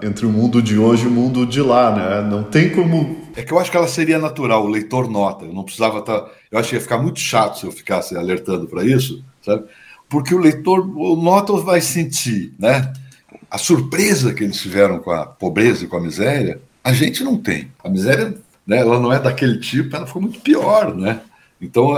a, 0.00 0.06
entre 0.06 0.24
o 0.24 0.30
mundo 0.30 0.62
de 0.62 0.78
hoje 0.78 1.02
e 1.02 1.08
o 1.08 1.10
mundo 1.10 1.44
de 1.44 1.60
lá, 1.60 1.90
né? 1.92 2.30
Não 2.30 2.44
tem 2.44 2.70
como... 2.70 3.24
É 3.34 3.42
que 3.42 3.52
eu 3.52 3.58
acho 3.58 3.72
que 3.72 3.76
ela 3.76 3.88
seria 3.88 4.20
natural, 4.20 4.64
o 4.64 4.68
leitor 4.68 5.10
nota. 5.10 5.44
Eu 5.44 5.52
não 5.52 5.64
precisava 5.64 5.98
estar... 5.98 6.20
Tá, 6.20 6.30
eu 6.52 6.58
acho 6.60 6.68
que 6.68 6.76
ia 6.76 6.80
ficar 6.80 6.98
muito 6.98 7.18
chato 7.18 7.58
se 7.58 7.66
eu 7.66 7.72
ficasse 7.72 8.16
alertando 8.16 8.68
para 8.68 8.84
isso, 8.84 9.24
sabe? 9.42 9.64
Porque 10.08 10.32
o 10.32 10.38
leitor, 10.38 10.88
o 10.96 11.16
nota 11.16 11.52
vai 11.54 11.80
sentir, 11.80 12.54
né? 12.56 12.92
A 13.50 13.58
surpresa 13.58 14.32
que 14.32 14.44
eles 14.44 14.60
tiveram 14.60 15.00
com 15.00 15.10
a 15.10 15.26
pobreza 15.26 15.84
e 15.84 15.88
com 15.88 15.96
a 15.96 16.00
miséria, 16.00 16.60
a 16.84 16.92
gente 16.92 17.24
não 17.24 17.36
tem. 17.38 17.72
A 17.82 17.88
miséria, 17.88 18.36
né, 18.66 18.78
ela 18.78 19.00
não 19.00 19.12
é 19.12 19.18
daquele 19.18 19.58
tipo, 19.58 19.96
ela 19.96 20.06
ficou 20.06 20.22
muito 20.22 20.40
pior, 20.40 20.94
né? 20.94 21.22
Então, 21.60 21.94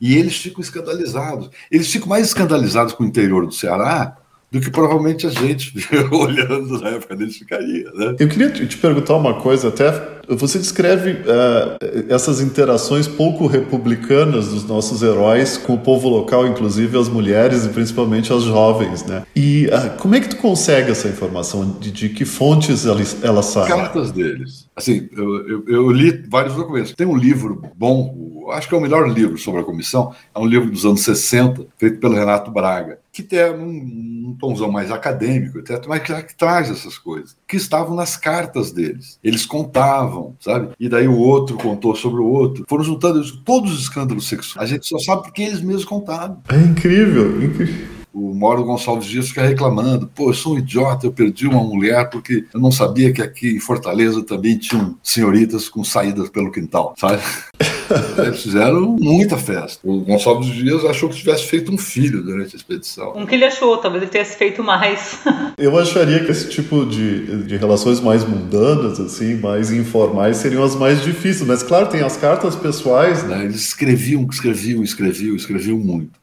e 0.00 0.16
eles 0.16 0.36
ficam 0.36 0.60
escandalizados. 0.60 1.50
Eles 1.70 1.92
ficam 1.92 2.08
mais 2.08 2.26
escandalizados 2.26 2.94
com 2.94 3.04
o 3.04 3.06
interior 3.06 3.46
do 3.46 3.52
Ceará 3.52 4.16
do 4.50 4.60
que 4.60 4.70
provavelmente 4.70 5.26
a 5.26 5.30
gente, 5.30 5.74
olhando 6.10 6.80
na 6.80 6.90
época 6.90 7.14
deles, 7.14 7.36
ficaria. 7.36 7.90
Né? 7.92 8.16
Eu 8.18 8.28
queria 8.28 8.50
te 8.50 8.76
perguntar 8.78 9.16
uma 9.16 9.34
coisa, 9.34 9.68
até 9.68 10.18
você 10.28 10.58
descreve 10.58 11.12
uh, 11.12 12.06
essas 12.08 12.40
interações 12.40 13.08
pouco 13.08 13.46
republicanas 13.46 14.48
dos 14.48 14.64
nossos 14.64 15.02
heróis 15.02 15.56
com 15.56 15.74
o 15.74 15.78
povo 15.78 16.08
local, 16.08 16.46
inclusive 16.46 16.98
as 16.98 17.08
mulheres 17.08 17.64
e 17.64 17.68
principalmente 17.70 18.32
as 18.32 18.42
jovens, 18.42 19.04
né? 19.04 19.24
E 19.34 19.66
uh, 19.66 19.96
como 19.98 20.14
é 20.14 20.20
que 20.20 20.28
tu 20.28 20.36
consegue 20.36 20.90
essa 20.90 21.08
informação? 21.08 21.78
De, 21.80 21.90
de 21.90 22.08
que 22.10 22.24
fontes 22.24 22.84
elas, 22.84 23.16
elas 23.22 23.46
saem? 23.46 23.68
Cartas 23.68 24.12
deles. 24.12 24.67
Assim, 24.78 25.08
eu, 25.12 25.48
eu, 25.48 25.64
eu, 25.66 25.90
li 25.90 26.24
vários 26.28 26.54
documentos. 26.54 26.92
Tem 26.92 27.06
um 27.06 27.16
livro 27.16 27.62
bom, 27.74 28.48
acho 28.52 28.68
que 28.68 28.74
é 28.74 28.78
o 28.78 28.80
melhor 28.80 29.08
livro 29.08 29.36
sobre 29.36 29.60
a 29.60 29.64
comissão, 29.64 30.14
é 30.34 30.38
um 30.38 30.46
livro 30.46 30.70
dos 30.70 30.84
anos 30.84 31.02
60, 31.02 31.66
feito 31.76 31.98
pelo 31.98 32.14
Renato 32.14 32.50
Braga, 32.50 32.98
que 33.12 33.22
tem 33.22 33.52
um, 33.52 34.28
um 34.28 34.36
tomzão 34.38 34.70
mais 34.70 34.90
acadêmico, 34.90 35.58
mas 35.86 36.02
que, 36.02 36.22
que 36.22 36.36
traz 36.36 36.70
essas 36.70 36.96
coisas, 36.96 37.36
que 37.46 37.56
estavam 37.56 37.94
nas 37.94 38.16
cartas 38.16 38.70
deles. 38.72 39.18
Eles 39.22 39.44
contavam 39.44 40.28
sabe? 40.40 40.70
E 40.78 40.88
daí 40.88 41.08
o 41.08 41.18
outro 41.18 41.56
contou 41.56 41.94
sobre 41.94 42.20
o 42.20 42.26
outro. 42.26 42.64
Foram 42.68 42.84
juntando 42.84 43.20
todos 43.42 43.72
os 43.72 43.82
escândalos 43.82 44.28
sexuais. 44.28 44.70
A 44.70 44.72
gente 44.72 44.86
só 44.86 44.98
sabe 44.98 45.22
porque 45.22 45.42
eles 45.42 45.60
mesmos 45.60 45.84
contaram. 45.84 46.40
É 46.48 46.56
incrível, 46.56 47.42
incrível 47.42 47.97
o 48.12 48.34
Mauro 48.34 48.64
Gonçalves 48.64 49.06
Dias 49.06 49.28
fica 49.28 49.42
reclamando: 49.42 50.10
pô, 50.14 50.30
eu 50.30 50.34
sou 50.34 50.54
um 50.54 50.58
idiota, 50.58 51.06
eu 51.06 51.12
perdi 51.12 51.46
uma 51.46 51.62
mulher 51.62 52.08
porque 52.10 52.44
eu 52.52 52.60
não 52.60 52.70
sabia 52.70 53.12
que 53.12 53.22
aqui 53.22 53.56
em 53.56 53.60
Fortaleza 53.60 54.22
também 54.22 54.58
tinham 54.58 54.96
senhoritas 55.02 55.68
com 55.68 55.84
saídas 55.84 56.28
pelo 56.28 56.50
quintal, 56.50 56.94
sabe? 56.98 57.22
Eles 58.18 58.42
fizeram 58.42 58.96
muita 59.00 59.38
festa. 59.38 59.80
O 59.82 60.00
Gonçalves 60.00 60.48
Dias 60.48 60.84
achou 60.84 61.08
que 61.08 61.16
tivesse 61.16 61.46
feito 61.46 61.72
um 61.72 61.78
filho 61.78 62.22
durante 62.22 62.54
a 62.54 62.56
expedição. 62.56 63.16
Um 63.16 63.24
que 63.24 63.34
ele 63.34 63.44
achou, 63.44 63.78
talvez 63.78 64.02
ele 64.02 64.10
tivesse 64.10 64.36
feito 64.36 64.62
mais. 64.62 65.20
Eu 65.56 65.78
acharia 65.78 66.24
que 66.24 66.30
esse 66.30 66.50
tipo 66.50 66.84
de, 66.84 67.44
de 67.44 67.56
relações 67.56 68.00
mais 68.00 68.24
mundanas, 68.24 69.00
assim, 69.00 69.36
mais 69.36 69.72
informais, 69.72 70.36
seriam 70.36 70.62
as 70.62 70.74
mais 70.74 71.02
difíceis. 71.02 71.46
Mas, 71.46 71.62
claro, 71.62 71.88
tem 71.88 72.02
as 72.02 72.16
cartas 72.16 72.54
pessoais, 72.54 73.24
né? 73.24 73.44
Eles 73.44 73.68
escreviam, 73.68 74.26
escreviam, 74.30 74.82
escreviam, 74.82 75.34
escreviam 75.34 75.78
muito. 75.78 76.18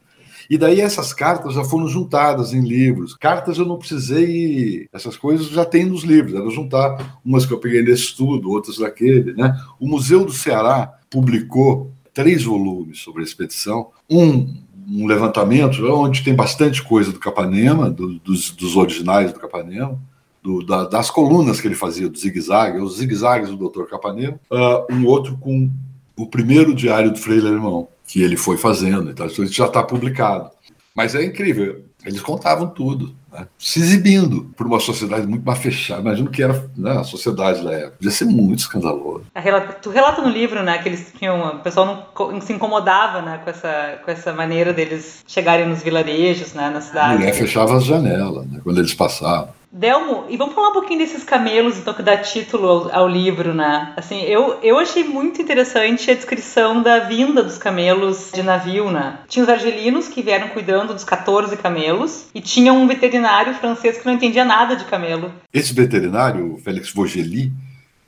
E 0.48 0.56
daí 0.56 0.80
essas 0.80 1.12
cartas 1.12 1.54
já 1.54 1.64
foram 1.64 1.88
juntadas 1.88 2.52
em 2.52 2.60
livros. 2.60 3.14
Cartas 3.14 3.58
eu 3.58 3.66
não 3.66 3.78
precisei, 3.78 4.88
essas 4.92 5.16
coisas 5.16 5.48
já 5.48 5.64
tem 5.64 5.84
nos 5.84 6.02
livros, 6.02 6.34
era 6.34 6.48
juntar 6.50 7.18
umas 7.24 7.44
que 7.44 7.52
eu 7.52 7.58
peguei 7.58 7.82
nesse 7.82 8.04
estudo, 8.04 8.50
outras 8.50 8.78
daquele, 8.78 9.32
né? 9.34 9.58
O 9.80 9.88
Museu 9.88 10.24
do 10.24 10.32
Ceará 10.32 10.92
publicou 11.10 11.90
três 12.12 12.44
volumes 12.44 13.00
sobre 13.00 13.22
a 13.22 13.24
expedição, 13.24 13.88
um 14.08 14.66
um 14.88 15.06
levantamento 15.06 15.84
onde 15.92 16.22
tem 16.22 16.34
bastante 16.34 16.82
coisa 16.82 17.10
do 17.10 17.18
Capanema, 17.18 17.90
do, 17.90 18.20
dos, 18.20 18.50
dos, 18.52 18.76
originais 18.76 19.32
do 19.32 19.40
Capanema, 19.40 19.98
do, 20.40 20.64
da, 20.64 20.84
das 20.84 21.10
colunas 21.10 21.60
que 21.60 21.66
ele 21.66 21.74
fazia, 21.74 22.08
do 22.08 22.16
zigue-zague, 22.16 22.78
os 22.78 22.98
zigue-zagues 22.98 23.50
do 23.50 23.68
Dr. 23.68 23.84
Capanema, 23.90 24.38
uh, 24.48 24.94
um 24.94 25.04
outro 25.06 25.36
com 25.38 25.68
o 26.16 26.26
primeiro 26.26 26.72
diário 26.72 27.10
do 27.10 27.18
Frei 27.18 27.40
Alemão, 27.40 27.88
que 28.06 28.22
ele 28.22 28.36
foi 28.36 28.56
fazendo. 28.56 29.10
Então, 29.10 29.26
isso 29.26 29.46
já 29.46 29.66
está 29.66 29.82
publicado. 29.82 30.50
Mas 30.94 31.14
é 31.14 31.24
incrível. 31.24 31.84
Eles 32.04 32.20
contavam 32.20 32.68
tudo, 32.68 33.14
né? 33.36 33.46
se 33.58 33.80
exibindo 33.80 34.50
por 34.56 34.66
uma 34.66 34.80
sociedade 34.80 35.26
muito 35.26 35.44
mais 35.44 35.58
fechada. 35.58 36.00
Imagino 36.00 36.30
que 36.30 36.42
era 36.42 36.68
né, 36.76 36.98
a 36.98 37.04
sociedade 37.04 37.62
da 37.62 37.72
época. 37.72 37.96
Devia 38.00 38.16
ser 38.16 38.24
muito 38.24 38.60
escandaloso. 38.60 39.24
Tu 39.82 39.90
relata 39.90 40.22
no 40.22 40.28
livro 40.28 40.62
né, 40.62 40.78
que 40.78 40.88
eles 40.88 41.12
tinham. 41.18 41.56
O 41.56 41.58
pessoal 41.60 42.12
não 42.18 42.40
se 42.40 42.52
incomodava 42.52 43.22
né, 43.22 43.40
com, 43.42 43.50
essa, 43.50 43.98
com 44.04 44.10
essa 44.10 44.32
maneira 44.32 44.72
deles 44.72 45.24
chegarem 45.26 45.68
nos 45.68 45.82
vilarejos, 45.82 46.54
né, 46.54 46.70
na 46.70 46.80
cidade. 46.80 47.14
A 47.14 47.18
mulher 47.18 47.34
fechava 47.34 47.76
as 47.76 47.84
janelas 47.84 48.46
né, 48.46 48.60
quando 48.62 48.78
eles 48.78 48.94
passavam. 48.94 49.56
Delmo, 49.76 50.24
e 50.30 50.38
vamos 50.38 50.54
falar 50.54 50.70
um 50.70 50.72
pouquinho 50.72 51.00
desses 51.00 51.22
camelos, 51.22 51.76
então, 51.76 51.92
que 51.92 52.02
dá 52.02 52.16
título 52.16 52.66
ao, 52.66 53.00
ao, 53.00 53.08
livro, 53.08 53.52
né? 53.52 53.92
Assim, 53.94 54.22
eu, 54.22 54.58
eu 54.62 54.78
achei 54.78 55.04
muito 55.04 55.42
interessante 55.42 56.10
a 56.10 56.14
descrição 56.14 56.82
da 56.82 57.00
vinda 57.00 57.42
dos 57.42 57.58
camelos 57.58 58.30
de 58.32 58.42
navio, 58.42 58.90
né? 58.90 59.18
Tinha 59.28 59.42
os 59.42 59.48
argelinos 59.50 60.08
que 60.08 60.22
vieram 60.22 60.48
cuidando 60.48 60.94
dos 60.94 61.04
14 61.04 61.54
camelos, 61.58 62.26
e 62.34 62.40
tinha 62.40 62.72
um 62.72 62.86
veterinário 62.86 63.25
francês 63.54 63.98
que 63.98 64.06
não 64.06 64.14
entendia 64.14 64.44
nada 64.44 64.76
de 64.76 64.84
camelo. 64.84 65.32
Esse 65.52 65.72
veterinário, 65.72 66.58
Félix 66.64 66.92
Vogeli, 66.92 67.52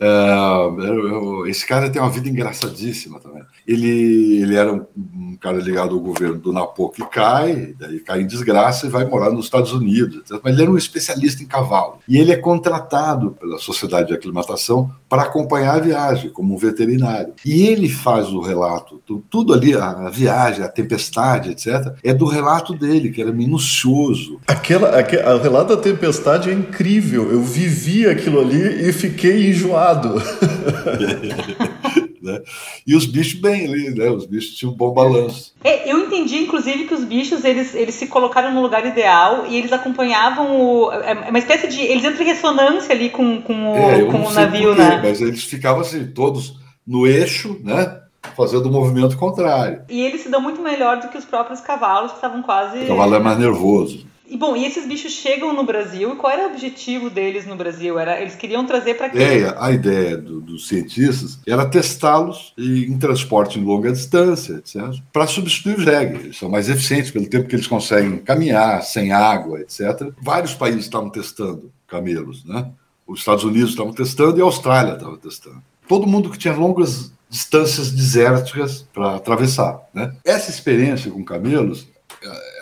Uh, 0.00 1.44
esse 1.46 1.66
cara 1.66 1.90
tem 1.90 2.00
uma 2.00 2.10
vida 2.10 2.28
engraçadíssima 2.28 3.18
também. 3.18 3.42
Ele, 3.68 4.40
ele 4.40 4.56
era 4.56 4.72
um, 4.72 4.86
um, 4.96 5.36
cara 5.38 5.58
ligado 5.58 5.94
ao 5.94 6.00
governo 6.00 6.38
do 6.38 6.54
Napo 6.54 6.88
que 6.88 7.04
cai, 7.04 7.74
daí 7.78 8.00
cai 8.00 8.22
em 8.22 8.26
desgraça 8.26 8.86
e 8.86 8.90
vai 8.90 9.04
morar 9.04 9.30
nos 9.30 9.44
Estados 9.44 9.74
Unidos. 9.74 10.22
Mas 10.42 10.54
ele 10.54 10.62
era 10.62 10.70
um 10.70 10.78
especialista 10.78 11.42
em 11.42 11.46
cavalo. 11.46 11.98
E 12.08 12.16
ele 12.16 12.32
é 12.32 12.36
contratado 12.36 13.32
pela 13.32 13.58
Sociedade 13.58 14.08
de 14.08 14.14
Aclimatação 14.14 14.90
para 15.06 15.22
acompanhar 15.22 15.76
a 15.76 15.80
viagem, 15.80 16.30
como 16.30 16.54
um 16.54 16.58
veterinário. 16.58 17.34
E 17.44 17.66
ele 17.66 17.90
faz 17.90 18.28
o 18.28 18.40
relato, 18.40 19.02
tudo 19.28 19.52
ali, 19.52 19.74
a 19.74 20.08
viagem, 20.08 20.64
a 20.64 20.68
tempestade, 20.68 21.50
etc., 21.50 21.94
é 22.02 22.14
do 22.14 22.24
relato 22.24 22.72
dele, 22.72 23.10
que 23.10 23.20
era 23.20 23.32
minucioso. 23.32 24.40
Aquela, 24.46 24.98
aquela, 24.98 25.36
o 25.36 25.42
relato 25.42 25.76
da 25.76 25.82
tempestade 25.82 26.48
é 26.48 26.54
incrível. 26.54 27.30
Eu 27.30 27.42
vivi 27.42 28.06
aquilo 28.06 28.40
ali 28.40 28.88
e 28.88 28.92
fiquei 28.94 29.50
enjoado 29.50 30.14
né? 32.28 32.40
E 32.86 32.94
os 32.94 33.06
bichos 33.06 33.40
bem 33.40 33.66
ali, 33.66 33.90
né? 33.94 34.10
Os 34.10 34.26
bichos 34.26 34.54
tinham 34.54 34.72
um 34.72 34.76
bom 34.76 34.92
balanço. 34.92 35.54
É, 35.64 35.90
eu 35.90 35.98
entendi, 35.98 36.36
inclusive, 36.36 36.84
que 36.84 36.94
os 36.94 37.04
bichos 37.04 37.44
eles, 37.44 37.74
eles 37.74 37.94
se 37.94 38.06
colocaram 38.06 38.52
no 38.52 38.60
lugar 38.60 38.86
ideal 38.86 39.46
e 39.48 39.56
eles 39.56 39.72
acompanhavam 39.72 40.60
o. 40.60 40.92
É, 40.92 41.12
é 41.12 41.30
uma 41.30 41.38
espécie 41.38 41.68
de. 41.68 41.80
Eles 41.80 42.04
entram 42.04 42.22
em 42.22 42.28
ressonância 42.28 42.94
ali 42.94 43.10
com, 43.10 43.40
com, 43.42 43.76
é, 43.76 44.04
com 44.04 44.26
o 44.26 44.32
navio, 44.32 44.74
porquê, 44.74 44.82
né? 44.82 45.00
Mas 45.02 45.20
eles 45.20 45.44
ficavam 45.44 45.80
assim, 45.80 46.06
todos 46.06 46.56
no 46.86 47.06
eixo, 47.06 47.58
né? 47.64 48.00
Fazendo 48.36 48.66
o 48.66 48.72
movimento 48.72 49.16
contrário. 49.16 49.82
E 49.88 50.00
eles 50.02 50.22
se 50.22 50.28
dão 50.28 50.40
muito 50.40 50.60
melhor 50.60 51.00
do 51.00 51.08
que 51.08 51.16
os 51.16 51.24
próprios 51.24 51.60
cavalos, 51.60 52.10
que 52.10 52.18
estavam 52.18 52.42
quase. 52.42 52.78
O 52.84 52.88
cavalo 52.88 53.14
é 53.14 53.18
mais 53.18 53.38
nervoso. 53.38 54.06
E 54.30 54.36
bom, 54.36 54.54
e 54.54 54.66
esses 54.66 54.86
bichos 54.86 55.12
chegam 55.12 55.54
no 55.54 55.64
Brasil, 55.64 56.12
e 56.12 56.16
qual 56.16 56.32
era 56.32 56.48
o 56.48 56.50
objetivo 56.50 57.08
deles 57.08 57.46
no 57.46 57.56
Brasil? 57.56 57.98
Era, 57.98 58.20
eles 58.20 58.34
queriam 58.34 58.66
trazer 58.66 58.94
para 58.94 59.08
quê? 59.08 59.18
A 59.56 59.72
ideia 59.72 60.18
do, 60.18 60.40
dos 60.40 60.68
cientistas 60.68 61.38
era 61.46 61.64
testá-los 61.64 62.52
em 62.58 62.98
transporte 62.98 63.58
em 63.58 63.64
longa 63.64 63.90
distância, 63.90 64.54
etc., 64.54 65.00
para 65.12 65.26
substituir 65.26 65.78
o 65.78 65.80
jegue. 65.80 66.18
Eles 66.18 66.36
são 66.36 66.50
mais 66.50 66.68
eficientes 66.68 67.10
pelo 67.10 67.28
tempo 67.28 67.48
que 67.48 67.56
eles 67.56 67.66
conseguem 67.66 68.18
caminhar, 68.18 68.82
sem 68.82 69.12
água, 69.12 69.60
etc. 69.60 70.12
Vários 70.20 70.54
países 70.54 70.84
estavam 70.84 71.08
testando 71.08 71.72
camelos, 71.86 72.44
né? 72.44 72.70
Os 73.06 73.20
Estados 73.20 73.44
Unidos 73.44 73.70
estavam 73.70 73.94
testando 73.94 74.38
e 74.38 74.42
a 74.42 74.44
Austrália 74.44 74.92
estava 74.92 75.16
testando. 75.16 75.62
Todo 75.88 76.06
mundo 76.06 76.28
que 76.28 76.36
tinha 76.36 76.54
longas 76.54 77.10
distâncias 77.30 77.90
desérticas 77.90 78.86
para 78.92 79.16
atravessar. 79.16 79.80
Né? 79.94 80.12
Essa 80.24 80.50
experiência 80.50 81.10
com 81.10 81.24
camelos 81.24 81.86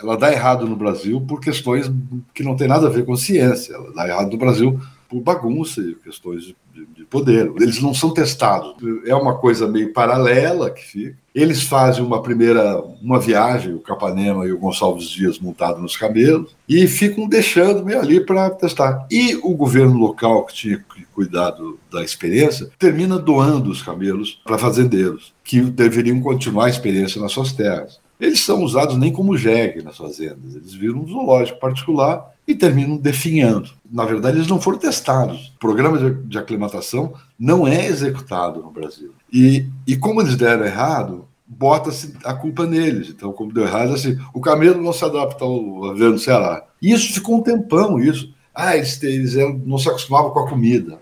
ela 0.01 0.17
dá 0.17 0.31
errado 0.31 0.67
no 0.67 0.75
Brasil 0.75 1.21
por 1.21 1.39
questões 1.39 1.91
que 2.33 2.43
não 2.43 2.55
tem 2.55 2.67
nada 2.67 2.87
a 2.87 2.89
ver 2.89 3.05
com 3.05 3.15
ciência. 3.15 3.73
Ela 3.73 3.91
dá 3.93 4.07
errado 4.07 4.31
no 4.31 4.37
Brasil 4.37 4.79
por 5.09 5.21
bagunça 5.21 5.81
e 5.81 5.95
questões 5.95 6.43
de, 6.43 6.85
de, 6.95 7.05
poder. 7.05 7.51
Eles 7.59 7.81
não 7.81 7.93
são 7.93 8.13
testados. 8.13 8.75
É 9.05 9.15
uma 9.15 9.35
coisa 9.37 9.67
meio 9.67 9.93
paralela 9.93 10.69
que 10.69 10.83
fica. 10.83 11.17
Eles 11.33 11.63
fazem 11.63 12.03
uma 12.03 12.21
primeira 12.21 12.81
uma 13.01 13.19
viagem, 13.19 13.73
o 13.73 13.79
Capanema 13.79 14.45
e 14.45 14.51
o 14.51 14.57
Gonçalves 14.57 15.07
Dias 15.07 15.39
montados 15.39 15.81
nos 15.81 15.95
camelos, 15.95 16.55
e 16.67 16.87
ficam 16.87 17.27
deixando 17.27 17.85
meio 17.85 17.99
ali 17.99 18.19
para 18.19 18.49
testar. 18.49 19.05
E 19.09 19.35
o 19.35 19.53
governo 19.53 19.97
local, 19.97 20.45
que 20.45 20.53
tinha 20.53 20.85
cuidado 21.13 21.79
da 21.91 22.03
experiência, 22.03 22.69
termina 22.77 23.17
doando 23.17 23.69
os 23.69 23.81
camelos 23.81 24.41
para 24.43 24.57
fazendeiros, 24.57 25.33
que 25.43 25.61
deveriam 25.61 26.19
continuar 26.21 26.65
a 26.65 26.69
experiência 26.69 27.21
nas 27.21 27.31
suas 27.31 27.53
terras. 27.53 27.99
Eles 28.19 28.39
são 28.39 28.63
usados 28.63 28.97
nem 28.97 29.11
como 29.11 29.37
jegue 29.37 29.83
nas 29.83 29.97
fazendas, 29.97 30.55
eles 30.55 30.73
viram 30.73 30.99
um 30.99 31.07
zoológico 31.07 31.59
particular 31.59 32.33
e 32.47 32.55
terminam 32.55 32.97
definhando. 32.97 33.69
Na 33.91 34.05
verdade, 34.05 34.37
eles 34.37 34.47
não 34.47 34.61
foram 34.61 34.77
testados. 34.77 35.53
O 35.55 35.59
programa 35.59 35.97
de, 35.97 36.37
aclimatação 36.37 37.13
não 37.37 37.67
é 37.67 37.85
executado 37.85 38.61
no 38.61 38.71
Brasil. 38.71 39.13
E, 39.31 39.67
e 39.85 39.97
como 39.97 40.21
eles 40.21 40.37
deram 40.37 40.65
errado, 40.65 41.27
bota-se 41.45 42.13
a 42.23 42.33
culpa 42.33 42.65
neles. 42.65 43.09
Então, 43.09 43.33
como 43.33 43.53
deu 43.53 43.63
errado, 43.63 43.93
assim, 43.93 44.17
o 44.33 44.39
camelo 44.39 44.81
não 44.81 44.93
se 44.93 45.03
adapta 45.03 45.43
ao 45.43 45.93
ver 45.93 46.09
no 46.09 46.19
Ceará. 46.19 46.65
E 46.81 46.93
isso 46.93 47.13
ficou 47.13 47.37
um 47.37 47.43
tempão, 47.43 47.99
isso. 47.99 48.33
Ah, 48.55 48.77
eles, 48.77 49.01
eles 49.03 49.35
não 49.65 49.77
se 49.77 49.89
acostumavam 49.89 50.31
com 50.31 50.39
a 50.39 50.49
comida. 50.49 50.99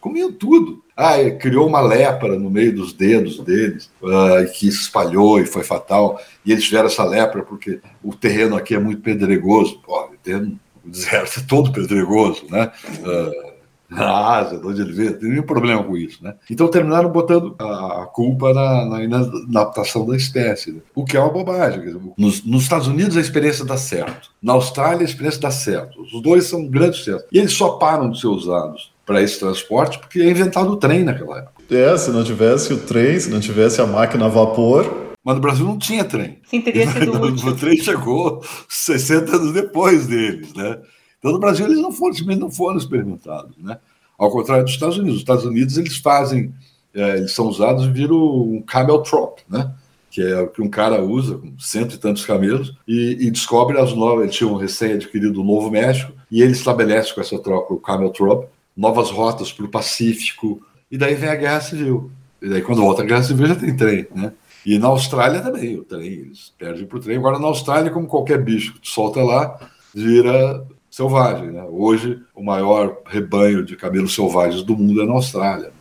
Comiam 0.00 0.32
tudo. 0.32 0.81
Ah, 0.96 1.18
criou 1.30 1.66
uma 1.66 1.80
lepra 1.80 2.38
no 2.38 2.50
meio 2.50 2.74
dos 2.74 2.92
dedos 2.92 3.40
deles, 3.40 3.90
uh, 4.02 4.50
que 4.52 4.70
se 4.70 4.82
espalhou 4.82 5.40
e 5.40 5.46
foi 5.46 5.62
fatal. 5.62 6.20
E 6.44 6.52
eles 6.52 6.64
tiveram 6.64 6.86
essa 6.86 7.04
lepra 7.04 7.42
porque 7.42 7.80
o 8.02 8.14
terreno 8.14 8.56
aqui 8.56 8.74
é 8.74 8.78
muito 8.78 9.00
pedregoso. 9.00 9.80
Pô, 9.84 10.04
o, 10.04 10.16
terreno, 10.22 10.58
o 10.84 10.90
deserto 10.90 11.40
é 11.40 11.42
todo 11.48 11.72
pedregoso, 11.72 12.44
né? 12.50 12.70
Uh, 13.00 13.52
na 13.88 14.38
Ásia, 14.38 14.58
de 14.58 14.66
onde 14.66 14.80
ele 14.80 14.92
veio, 14.92 15.18
tem 15.18 15.28
nenhum 15.28 15.42
problema 15.42 15.84
com 15.84 15.96
isso, 15.96 16.22
né? 16.24 16.34
Então 16.50 16.68
terminaram 16.68 17.10
botando 17.10 17.54
a, 17.58 18.06
culpa 18.06 18.52
na, 18.54 18.86
na 18.86 19.04
inadaptação 19.04 20.06
da 20.06 20.16
espécie, 20.16 20.72
né? 20.72 20.80
o 20.94 21.04
que 21.04 21.16
é 21.16 21.20
uma 21.20 21.30
bobagem. 21.30 22.00
Nos, 22.16 22.42
nos, 22.42 22.62
Estados 22.62 22.86
Unidos 22.86 23.16
a 23.16 23.20
experiência 23.20 23.64
dá 23.64 23.76
certo, 23.76 24.30
na 24.42 24.54
Austrália 24.54 25.02
a 25.02 25.04
experiência 25.04 25.40
dá 25.40 25.50
certo. 25.50 26.00
Os 26.00 26.22
dois 26.22 26.44
são 26.44 26.66
grandes 26.66 26.98
sucessos. 26.98 27.26
E 27.30 27.38
eles 27.38 27.52
só 27.52 27.72
param 27.72 28.10
de 28.10 28.18
ser 28.18 28.28
usados 28.28 28.91
para 29.04 29.22
esse 29.22 29.38
transporte, 29.38 29.98
porque 29.98 30.20
é 30.20 30.30
inventado 30.30 30.70
o 30.70 30.76
trem 30.76 31.04
naquela 31.04 31.38
época. 31.38 31.62
É, 31.70 31.96
se 31.96 32.10
não 32.10 32.22
tivesse 32.22 32.72
o 32.72 32.78
trem, 32.78 33.18
se 33.18 33.30
não 33.30 33.40
tivesse 33.40 33.80
a 33.80 33.86
máquina 33.86 34.26
a 34.26 34.28
vapor. 34.28 35.14
Mas 35.24 35.34
no 35.34 35.40
Brasil 35.40 35.64
não 35.64 35.78
tinha 35.78 36.04
trem. 36.04 36.38
Sim, 36.44 36.60
teria 36.60 36.86
sido 36.90 37.12
útil. 37.22 37.48
O 37.48 37.56
trem 37.56 37.76
chegou 37.78 38.42
60 38.68 39.36
anos 39.36 39.52
depois 39.52 40.06
deles, 40.06 40.52
né? 40.54 40.78
Então 41.18 41.32
no 41.32 41.38
Brasil 41.38 41.66
eles 41.66 41.78
não 41.78 41.92
foram, 41.92 42.14
não 42.36 42.50
foram 42.50 42.78
experimentados, 42.78 43.56
né? 43.58 43.78
Ao 44.18 44.30
contrário 44.30 44.64
dos 44.64 44.74
Estados 44.74 44.98
Unidos. 44.98 45.16
Os 45.16 45.22
Estados 45.22 45.44
Unidos 45.44 45.78
eles 45.78 45.96
fazem, 45.96 46.52
é, 46.94 47.18
eles 47.18 47.32
são 47.32 47.46
usados 47.46 47.84
e 47.84 47.90
viram 47.90 48.16
um 48.16 48.62
camel 48.62 48.98
trop, 48.98 49.40
né? 49.48 49.72
que 50.12 50.20
é 50.20 50.38
o 50.38 50.48
que 50.48 50.60
um 50.60 50.68
cara 50.68 51.02
usa, 51.02 51.38
com 51.38 51.58
cento 51.58 51.94
e 51.94 51.98
tantos 51.98 52.26
camelos, 52.26 52.76
e, 52.86 53.16
e 53.18 53.30
descobre 53.30 53.80
as 53.80 53.94
novas. 53.94 54.24
Ele 54.24 54.32
tinha 54.32 54.50
um 54.50 54.56
recém-adquirido 54.56 55.40
o 55.40 55.44
Novo 55.44 55.70
México, 55.70 56.12
e 56.30 56.42
ele 56.42 56.52
estabelece 56.52 57.14
com 57.14 57.22
essa 57.22 57.38
troca 57.38 57.72
o 57.72 57.80
Camel 57.80 58.10
Trop, 58.10 58.46
novas 58.76 59.10
rotas 59.10 59.52
para 59.52 59.66
o 59.66 59.70
Pacífico, 59.70 60.60
e 60.90 60.98
daí 60.98 61.14
vem 61.14 61.28
a 61.28 61.36
Guerra 61.36 61.60
Civil. 61.60 62.10
E 62.40 62.48
daí, 62.48 62.62
quando 62.62 62.82
volta 62.82 63.02
a 63.02 63.04
Guerra 63.04 63.22
Civil, 63.22 63.46
já 63.46 63.54
tem 63.54 63.76
trem, 63.76 64.06
né? 64.14 64.32
E 64.64 64.78
na 64.78 64.88
Austrália 64.88 65.40
também, 65.40 65.78
o 65.78 65.84
trem, 65.84 66.06
eles 66.06 66.52
perdem 66.58 66.86
para 66.86 66.98
o 66.98 67.00
trem. 67.00 67.16
Agora, 67.16 67.38
na 67.38 67.46
Austrália, 67.46 67.90
como 67.90 68.06
qualquer 68.06 68.42
bicho 68.42 68.74
que 68.74 68.80
tu 68.80 68.88
solta 68.88 69.22
lá, 69.22 69.58
vira 69.94 70.64
selvagem, 70.90 71.50
né? 71.50 71.64
Hoje, 71.68 72.22
o 72.34 72.42
maior 72.42 72.98
rebanho 73.06 73.64
de 73.64 73.76
camelos 73.76 74.14
selvagens 74.14 74.62
do 74.62 74.76
mundo 74.76 75.02
é 75.02 75.06
na 75.06 75.14
Austrália. 75.14 75.72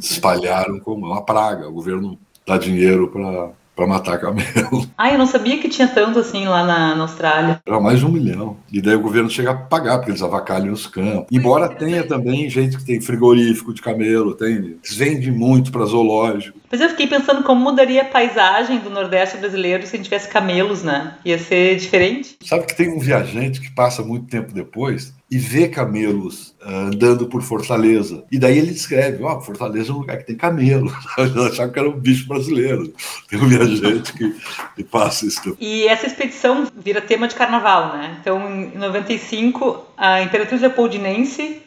Se 0.00 0.14
espalharam 0.14 0.78
como 0.78 1.06
uma 1.06 1.22
praga. 1.22 1.68
O 1.68 1.72
governo 1.72 2.18
dá 2.46 2.56
dinheiro 2.56 3.08
para 3.08 3.50
para 3.74 3.86
matar 3.86 4.18
camelo. 4.18 4.88
Ah, 4.96 5.10
eu 5.10 5.18
não 5.18 5.26
sabia 5.26 5.58
que 5.58 5.68
tinha 5.68 5.88
tanto 5.88 6.18
assim 6.18 6.46
lá 6.46 6.62
na, 6.62 6.94
na, 6.94 7.02
Austrália. 7.02 7.60
Era 7.66 7.80
mais 7.80 8.00
de 8.00 8.06
um 8.06 8.10
milhão. 8.12 8.56
E 8.70 8.82
daí 8.82 8.94
o 8.94 9.00
governo 9.00 9.30
chega 9.30 9.52
a 9.52 9.54
pagar, 9.54 9.96
porque 9.96 10.10
eles 10.10 10.22
avacalham 10.22 10.72
os 10.72 10.86
campos. 10.86 11.26
Embora 11.32 11.68
tenha 11.68 12.06
também 12.06 12.50
gente 12.50 12.76
que 12.76 12.84
tem 12.84 13.00
frigorífico 13.00 13.72
de 13.72 13.80
camelo, 13.80 14.34
tem, 14.34 14.56
eles 14.56 14.94
vendem 14.94 15.30
muito 15.30 15.72
para 15.72 15.86
zoológico. 15.86 16.59
Mas 16.70 16.80
eu 16.80 16.88
fiquei 16.90 17.08
pensando 17.08 17.42
como 17.42 17.60
mudaria 17.60 18.02
a 18.02 18.04
paisagem 18.04 18.78
do 18.78 18.90
Nordeste 18.90 19.38
brasileiro 19.38 19.84
se 19.84 19.94
a 19.94 19.96
gente 19.96 20.04
tivesse 20.04 20.28
camelos, 20.28 20.84
né? 20.84 21.16
Ia 21.24 21.36
ser 21.36 21.76
diferente. 21.76 22.36
Sabe 22.44 22.64
que 22.64 22.76
tem 22.76 22.88
um 22.88 23.00
viajante 23.00 23.60
que 23.60 23.70
passa 23.72 24.02
muito 24.02 24.26
tempo 24.26 24.52
depois 24.52 25.12
e 25.28 25.36
vê 25.36 25.68
camelos 25.68 26.54
uh, 26.64 26.88
andando 26.88 27.26
por 27.26 27.42
Fortaleza. 27.42 28.24
E 28.30 28.38
daí 28.38 28.58
ele 28.58 28.70
descreve: 28.70 29.22
ó, 29.24 29.36
oh, 29.36 29.40
Fortaleza 29.40 29.90
é 29.90 29.94
um 29.94 29.98
lugar 29.98 30.18
que 30.18 30.26
tem 30.26 30.36
camelo. 30.36 30.92
Eu 31.18 31.46
achava 31.46 31.72
que 31.72 31.78
era 31.78 31.88
um 31.88 31.98
bicho 31.98 32.28
brasileiro. 32.28 32.92
Tem 33.28 33.38
um 33.40 33.48
viajante 33.48 34.12
que, 34.12 34.36
que 34.76 34.84
passa 34.84 35.26
isso. 35.26 35.56
E 35.60 35.88
essa 35.88 36.06
expedição 36.06 36.68
vira 36.76 37.00
tema 37.00 37.26
de 37.26 37.34
carnaval, 37.34 37.96
né? 37.96 38.16
Então, 38.20 38.48
em 38.48 38.78
95, 38.78 39.86
a 39.96 40.22
Imperatriz 40.22 40.60
Leopoldinense 40.60 41.62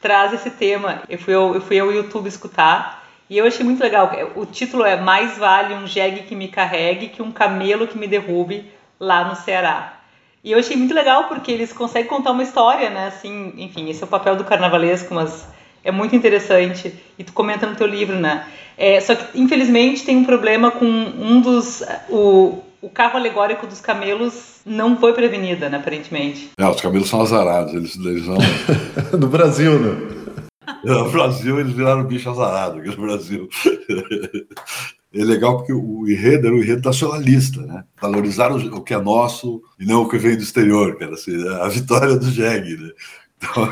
traz 0.00 0.32
esse 0.32 0.50
tema. 0.50 1.02
Eu 1.08 1.18
fui 1.18 1.34
ao, 1.34 1.54
eu 1.54 1.60
fui 1.60 1.78
ao 1.78 1.92
YouTube 1.92 2.26
escutar. 2.26 3.05
E 3.28 3.38
eu 3.38 3.46
achei 3.46 3.64
muito 3.64 3.82
legal. 3.82 4.10
O 4.36 4.46
título 4.46 4.84
é 4.84 5.00
Mais 5.00 5.36
vale 5.36 5.74
um 5.74 5.86
jegue 5.86 6.22
que 6.22 6.34
me 6.34 6.48
carregue 6.48 7.08
que 7.08 7.22
um 7.22 7.32
camelo 7.32 7.86
que 7.86 7.98
me 7.98 8.06
derrube 8.06 8.70
lá 8.98 9.28
no 9.28 9.34
Ceará. 9.34 10.00
E 10.44 10.52
eu 10.52 10.58
achei 10.58 10.76
muito 10.76 10.94
legal 10.94 11.24
porque 11.24 11.50
eles 11.50 11.72
conseguem 11.72 12.08
contar 12.08 12.30
uma 12.30 12.42
história, 12.42 12.88
né? 12.88 13.08
Assim, 13.08 13.52
enfim, 13.56 13.90
esse 13.90 14.02
é 14.02 14.06
o 14.06 14.08
papel 14.08 14.36
do 14.36 14.44
carnavalesco, 14.44 15.12
mas 15.12 15.46
é 15.82 15.90
muito 15.90 16.14
interessante. 16.14 16.94
E 17.18 17.24
tu 17.24 17.32
comenta 17.32 17.66
no 17.66 17.74
teu 17.74 17.86
livro, 17.86 18.14
né? 18.14 18.46
É, 18.78 19.00
só 19.00 19.14
que, 19.16 19.40
infelizmente, 19.40 20.04
tem 20.04 20.16
um 20.16 20.24
problema 20.24 20.70
com 20.70 20.86
um 20.86 21.40
dos... 21.40 21.82
O, 22.08 22.62
o 22.80 22.88
carro 22.88 23.16
alegórico 23.16 23.66
dos 23.66 23.80
camelos 23.80 24.60
não 24.64 24.96
foi 24.96 25.12
para 25.12 25.26
avenida, 25.26 25.68
né, 25.68 25.78
aparentemente. 25.78 26.50
É, 26.56 26.68
os 26.68 26.80
camelos 26.80 27.08
são 27.08 27.20
azarados, 27.22 27.74
eles, 27.74 27.96
eles 27.96 28.26
não... 28.26 28.36
no 29.18 29.26
Brasil, 29.26 29.78
né? 29.80 30.15
No 30.84 31.10
Brasil, 31.10 31.60
eles 31.60 31.72
viraram 31.72 32.04
bicho 32.04 32.28
azarado 32.30 32.78
aqui 32.78 32.88
no 32.88 33.02
Brasil 33.02 33.48
é 35.20 35.24
legal 35.24 35.58
porque 35.58 35.72
o 35.72 36.08
enredo 36.08 36.46
era 36.46 36.56
o 36.56 36.62
enredo 36.62 36.86
nacionalista, 36.86 37.62
né? 37.62 37.84
Valorizar 38.00 38.52
o, 38.52 38.82
que 38.82 38.94
é 38.94 38.98
nosso 38.98 39.62
e 39.78 39.86
não 39.86 40.02
o 40.02 40.08
que 40.08 40.18
vem 40.18 40.36
do 40.36 40.42
exterior, 40.42 40.96
cara. 40.98 41.14
Assim, 41.14 41.36
a 41.48 41.68
vitória 41.68 42.16
do 42.16 42.30
Jeg, 42.30 42.76
né? 42.76 42.90
Então, 43.38 43.68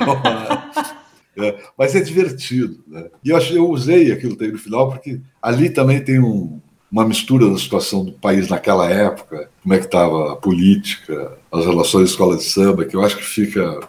é, 1.44 1.59
mas 1.76 1.94
é 1.94 2.00
divertido, 2.00 2.83
né? 2.87 3.09
E 3.22 3.30
eu, 3.30 3.37
achei, 3.37 3.59
eu 3.59 3.68
usei 3.68 4.11
aquilo 4.11 4.37
no 4.37 4.59
final 4.59 4.90
porque 4.90 5.20
ali 5.42 5.70
também 5.70 6.02
tem 6.02 6.18
um, 6.18 6.61
uma 6.90 7.07
mistura 7.07 7.50
da 7.50 7.59
situação 7.59 8.04
do 8.04 8.12
país 8.12 8.48
naquela 8.48 8.88
época, 8.90 9.50
como 9.62 9.74
é 9.74 9.78
que 9.78 9.87
estava 9.87 10.33
a 10.33 10.37
política, 10.37 11.37
as 11.52 11.66
relações 11.66 12.11
escola 12.11 12.37
de 12.37 12.44
samba, 12.44 12.85
que 12.85 12.96
eu 12.96 13.04
acho 13.04 13.16
que 13.16 13.24
fica... 13.24 13.80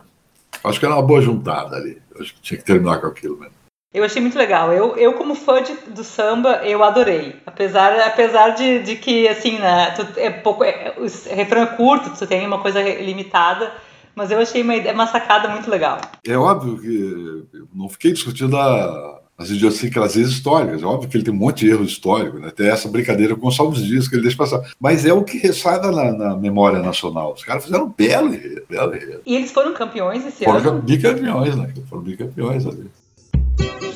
Acho 0.64 0.80
que 0.80 0.86
era 0.86 0.96
uma 0.96 1.04
boa 1.04 1.22
juntada 1.22 1.76
ali. 1.76 2.02
Acho 2.20 2.34
que 2.34 2.42
tinha 2.42 2.58
que 2.58 2.66
terminar 2.66 3.00
com 3.00 3.08
aquilo 3.08 3.38
mesmo. 3.38 3.54
Eu 3.94 4.04
achei 4.04 4.22
muito 4.22 4.38
legal. 4.38 4.74
Eu, 4.74 4.98
eu 4.98 5.14
como 5.14 5.36
fã 5.36 5.64
de, 5.64 5.74
do 5.92 6.04
samba, 6.04 6.62
eu 6.66 6.84
adorei. 6.84 7.38
Apesar, 7.46 7.98
apesar 8.02 8.50
de, 8.50 8.80
de 8.80 8.98
que, 8.98 9.26
assim, 9.26 9.58
né, 9.58 9.92
tu, 9.92 10.20
é 10.20 10.30
pouco, 10.30 10.66
é, 10.66 10.94
o 10.98 11.04
refrão 11.34 11.62
é 11.62 11.66
curto, 11.66 12.10
tu 12.10 12.28
tem 12.28 12.46
uma 12.46 12.60
coisa 12.60 12.82
limitada, 12.82 13.72
mas 14.14 14.32
eu 14.32 14.40
achei 14.40 14.62
uma, 14.62 14.74
uma 14.92 15.08
sacada 15.08 15.48
muito 15.48 15.70
legal. 15.70 16.02
É 16.28 16.38
óbvio 16.38 16.78
que 16.78 17.48
eu 17.54 17.68
não 17.74 17.88
fiquei 17.88 18.12
discutindo 18.12 18.58
a, 18.58 19.15
as 19.38 19.50
idiosincrasias 19.50 20.30
históricas. 20.30 20.82
É 20.82 20.86
óbvio 20.86 21.10
que 21.10 21.18
ele 21.18 21.24
tem 21.24 21.34
um 21.34 21.38
monte 21.38 21.66
de 21.66 21.72
erros 21.72 21.92
históricos, 21.92 22.42
né? 22.42 22.52
Tem 22.56 22.68
essa 22.70 22.88
brincadeira 22.88 23.36
com 23.36 23.48
o 23.48 23.52
Salves 23.52 23.84
Dias 23.84 24.08
que 24.08 24.16
ele 24.16 24.22
deixa 24.24 24.38
passar. 24.38 24.62
Mas 24.80 25.06
é 25.06 25.14
o 25.14 25.24
que 25.24 25.38
ressada 25.38 25.92
na, 25.92 26.12
na, 26.14 26.36
memória 26.36 26.80
nacional. 26.80 27.34
Os 27.34 27.44
caras 27.44 27.66
fizeram 27.66 27.86
um 27.86 27.90
belo 27.90 28.34
enredo, 28.34 28.64
belo 28.70 28.96
enredo. 28.96 29.22
E 29.26 29.36
eles 29.36 29.52
foram 29.52 29.74
campeões 29.74 30.26
esse 30.26 30.46
foram 30.46 30.60
ano? 30.60 30.64
Foram 30.64 30.82
bicampeões, 30.82 31.56
né? 31.56 31.74
Foram 31.90 32.04
bicampeões 32.04 32.66
ali. 32.66 32.90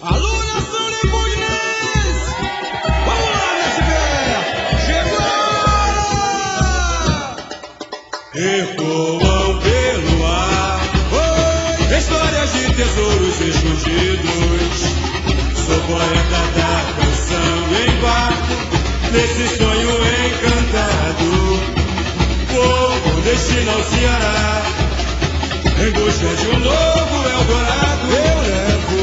Alô, 0.02 0.38
nação 0.54 0.86
Leibonense! 1.04 2.36
Vamos 3.06 3.30
lá, 3.36 3.54
minha 3.88 4.42
Chegou! 4.86 5.40
Ecoam 8.36 9.60
pelo 9.60 10.20
de 12.52 12.74
tesouros 12.76 13.40
escondidos. 13.42 14.99
Sou 15.70 15.78
poeta 15.82 16.42
da 16.56 16.74
canção 16.98 17.60
em 17.78 17.94
barco, 18.02 18.58
nesse 19.12 19.46
sonho 19.56 19.92
encantado. 20.26 21.30
Com 22.50 23.22
destino 23.22 23.70
ao 23.72 23.84
Ceará, 23.84 24.64
em 25.78 25.92
busca 25.92 26.30
de 26.38 26.48
um 26.48 26.60
novo 26.60 27.16
Eldorado. 27.30 28.08
Eu 28.10 28.36
levo, 28.50 28.98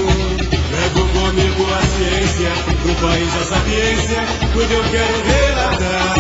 levo 0.73 1.03
comigo 1.11 1.63
a 1.73 1.83
ciência, 1.87 2.51
do 2.83 2.93
país 3.01 3.33
a 3.33 3.45
sapiência, 3.45 4.21
tudo 4.53 4.73
eu 4.73 4.85
quero 4.91 5.19
relatar. 5.23 6.15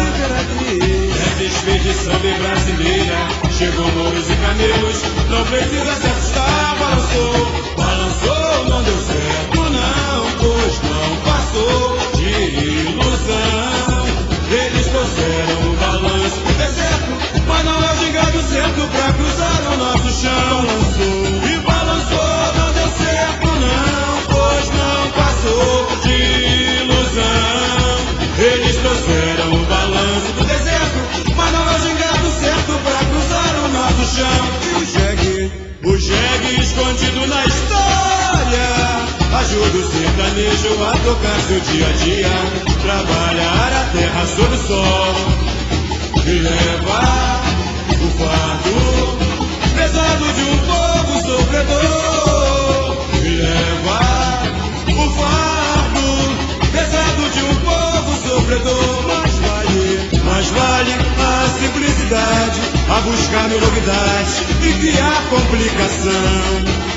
Essa 1.26 1.42
expedição 1.42 2.16
bem 2.20 2.38
brasileira, 2.38 3.18
chegou 3.50 3.88
mouros 3.94 4.30
e 4.30 4.36
camelos, 4.36 5.02
não 5.28 5.44
precisa 5.44 5.92
se 5.96 6.06
assustar, 6.06 6.25
Ajuda 39.66 39.78
o 39.78 39.90
sertanejo 39.90 40.84
a 40.84 40.92
tocar 40.98 41.40
seu 41.40 41.60
dia 41.60 41.88
a 41.88 41.92
dia, 41.92 42.30
trabalhar 42.82 43.72
a 43.72 43.84
terra 43.90 44.26
sob 44.26 44.54
o 44.54 44.58
sol 44.58 45.14
e 46.24 46.38
levar 46.38 47.42
o 47.90 48.08
fardo 48.16 49.18
pesado 49.74 50.32
de 50.34 50.42
um 50.42 50.58
povo 50.58 51.14
sofredor 51.26 52.96
e 53.24 53.28
levar 53.28 54.42
o 54.88 55.10
fardo 55.18 56.06
pesado 56.70 57.28
de 57.30 57.42
um 57.42 57.54
povo 57.56 58.12
sofredor. 58.22 59.04
Mas 59.08 59.34
vale, 59.40 60.10
mas 60.24 60.46
vale 60.50 60.92
a 60.92 61.48
simplicidade, 61.58 62.60
a 62.88 63.00
buscar 63.00 63.48
novidade 63.48 64.46
e 64.62 64.72
criar 64.74 65.22
complicação. 65.28 66.95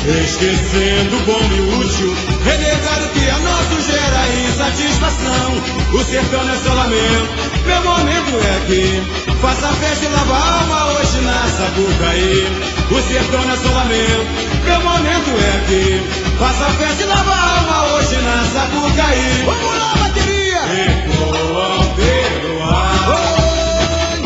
Esquecendo 0.00 1.16
o 1.16 1.20
bom 1.20 1.40
e 1.52 1.60
útil, 1.84 2.14
renegar 2.42 3.02
o 3.04 3.08
que 3.10 3.28
a 3.28 3.38
nós 3.38 3.60
gera 3.84 4.28
insatisfação. 4.48 5.62
O 5.92 6.04
sertão 6.04 6.40
é 6.48 6.56
só 6.56 6.72
lamento, 6.72 7.28
meu 7.66 7.82
momento 7.82 8.32
é 8.42 8.56
aqui. 8.56 9.02
Faça 9.42 9.68
festa 9.74 10.06
e 10.06 10.08
lava 10.08 10.34
a 10.34 10.60
alma 10.60 10.86
hoje 10.92 11.20
na 11.20 11.46
Sapucaí. 11.48 12.46
O 12.90 13.00
sertão 13.08 13.42
é 13.52 13.56
só 13.56 13.68
lamento, 13.74 14.26
meu 14.64 14.80
momento 14.80 15.30
é 15.38 15.50
aqui. 15.58 16.02
Faça 16.38 16.70
festa 16.78 17.02
e 17.02 17.06
lava 17.06 17.30
a 17.30 17.58
alma 17.58 17.94
hoje 17.94 18.16
na 18.16 18.44
Sapucaí. 18.44 19.44
Vamos 19.44 19.78
lá, 19.78 19.94
bateria! 19.96 20.60
Ecoam 20.86 21.94
pelo 21.94 22.62
ar, 22.62 23.06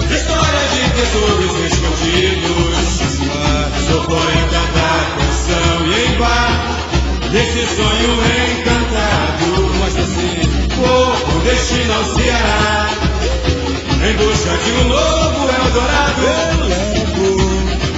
história 0.09 0.65
de 0.73 0.83
tesouros 1.01 1.55
escondidos. 1.73 2.75
Sou 3.89 4.01
poeta 4.05 4.61
da 4.75 4.84
canção 6.15 6.19
e 6.19 6.19
em 6.19 6.19
bar, 6.19 6.51
nesse 7.31 7.67
sonho 7.77 8.13
encantado. 8.61 9.75
Mas 9.81 9.97
assim, 9.97 10.37
com 10.77 11.39
destino 11.41 11.95
ao 11.95 12.05
Ceará, 12.05 12.89
em 14.03 14.17
busca 14.17 14.57
de 14.59 14.73
um 14.73 14.89
novo 14.89 15.49
Eldorado. 15.49 16.23
Eu 16.23 16.67
levo, 16.69 17.37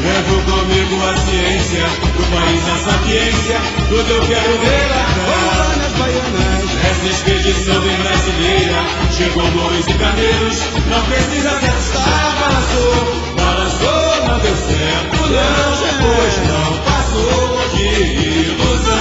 levo 0.03 0.43
comigo 0.51 0.97
a 1.05 1.17
ciência, 1.17 1.87
do 2.17 2.25
país 2.33 2.69
a 2.69 2.91
sapiência, 2.91 3.61
tudo 3.89 4.11
eu 4.11 4.27
quero 4.27 4.59
relatar. 4.61 5.79
nas 5.79 5.93
baianas, 5.93 6.65
essa 6.91 7.07
expedição 7.07 7.81
bem 7.81 7.97
brasileira, 7.97 8.85
chegou 9.13 9.51
mouros 9.53 9.87
e 9.87 9.95
camelos, 9.95 10.59
não 10.89 11.03
precisa 11.05 11.61
se 11.61 11.67
assustar, 11.67 12.37
balançou, 12.41 13.35
balançou, 13.37 14.29
não 14.29 14.39
deu 14.39 14.57
certo 14.57 15.17
não, 15.29 15.77
pois 16.01 16.37
não 16.49 16.96
passou 17.17 17.69
de 17.77 18.51
ilusão. 18.51 18.97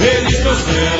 Eles 0.00 0.38
trouxeram 0.38 0.95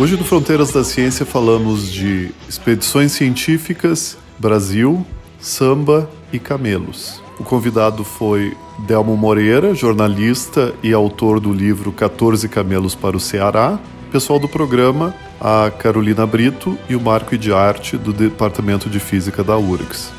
Hoje 0.00 0.16
no 0.16 0.24
Fronteiras 0.24 0.72
da 0.72 0.82
Ciência 0.82 1.26
falamos 1.26 1.92
de 1.92 2.30
expedições 2.48 3.12
científicas, 3.12 4.16
Brasil, 4.38 5.04
samba 5.38 6.08
e 6.32 6.38
camelos. 6.38 7.22
O 7.38 7.44
convidado 7.44 8.02
foi 8.02 8.56
Delmo 8.86 9.14
Moreira, 9.14 9.74
jornalista 9.74 10.74
e 10.82 10.94
autor 10.94 11.38
do 11.38 11.52
livro 11.52 11.92
14 11.92 12.48
Camelos 12.48 12.94
para 12.94 13.14
o 13.14 13.20
Ceará. 13.20 13.78
Pessoal 14.10 14.38
do 14.38 14.48
programa, 14.48 15.14
a 15.38 15.70
Carolina 15.70 16.26
Brito 16.26 16.78
e 16.88 16.96
o 16.96 17.00
Marco 17.00 17.36
de 17.36 17.52
Arte 17.52 17.98
do 17.98 18.10
Departamento 18.10 18.88
de 18.88 18.98
Física 18.98 19.44
da 19.44 19.58
URGS. 19.58 20.10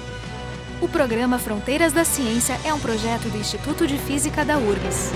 O 0.80 0.88
programa 0.88 1.40
Fronteiras 1.40 1.92
da 1.92 2.04
Ciência 2.04 2.56
é 2.64 2.72
um 2.72 2.80
projeto 2.80 3.30
do 3.30 3.38
Instituto 3.40 3.88
de 3.88 3.98
Física 3.98 4.46
da 4.46 4.60
URGS. 4.60 5.12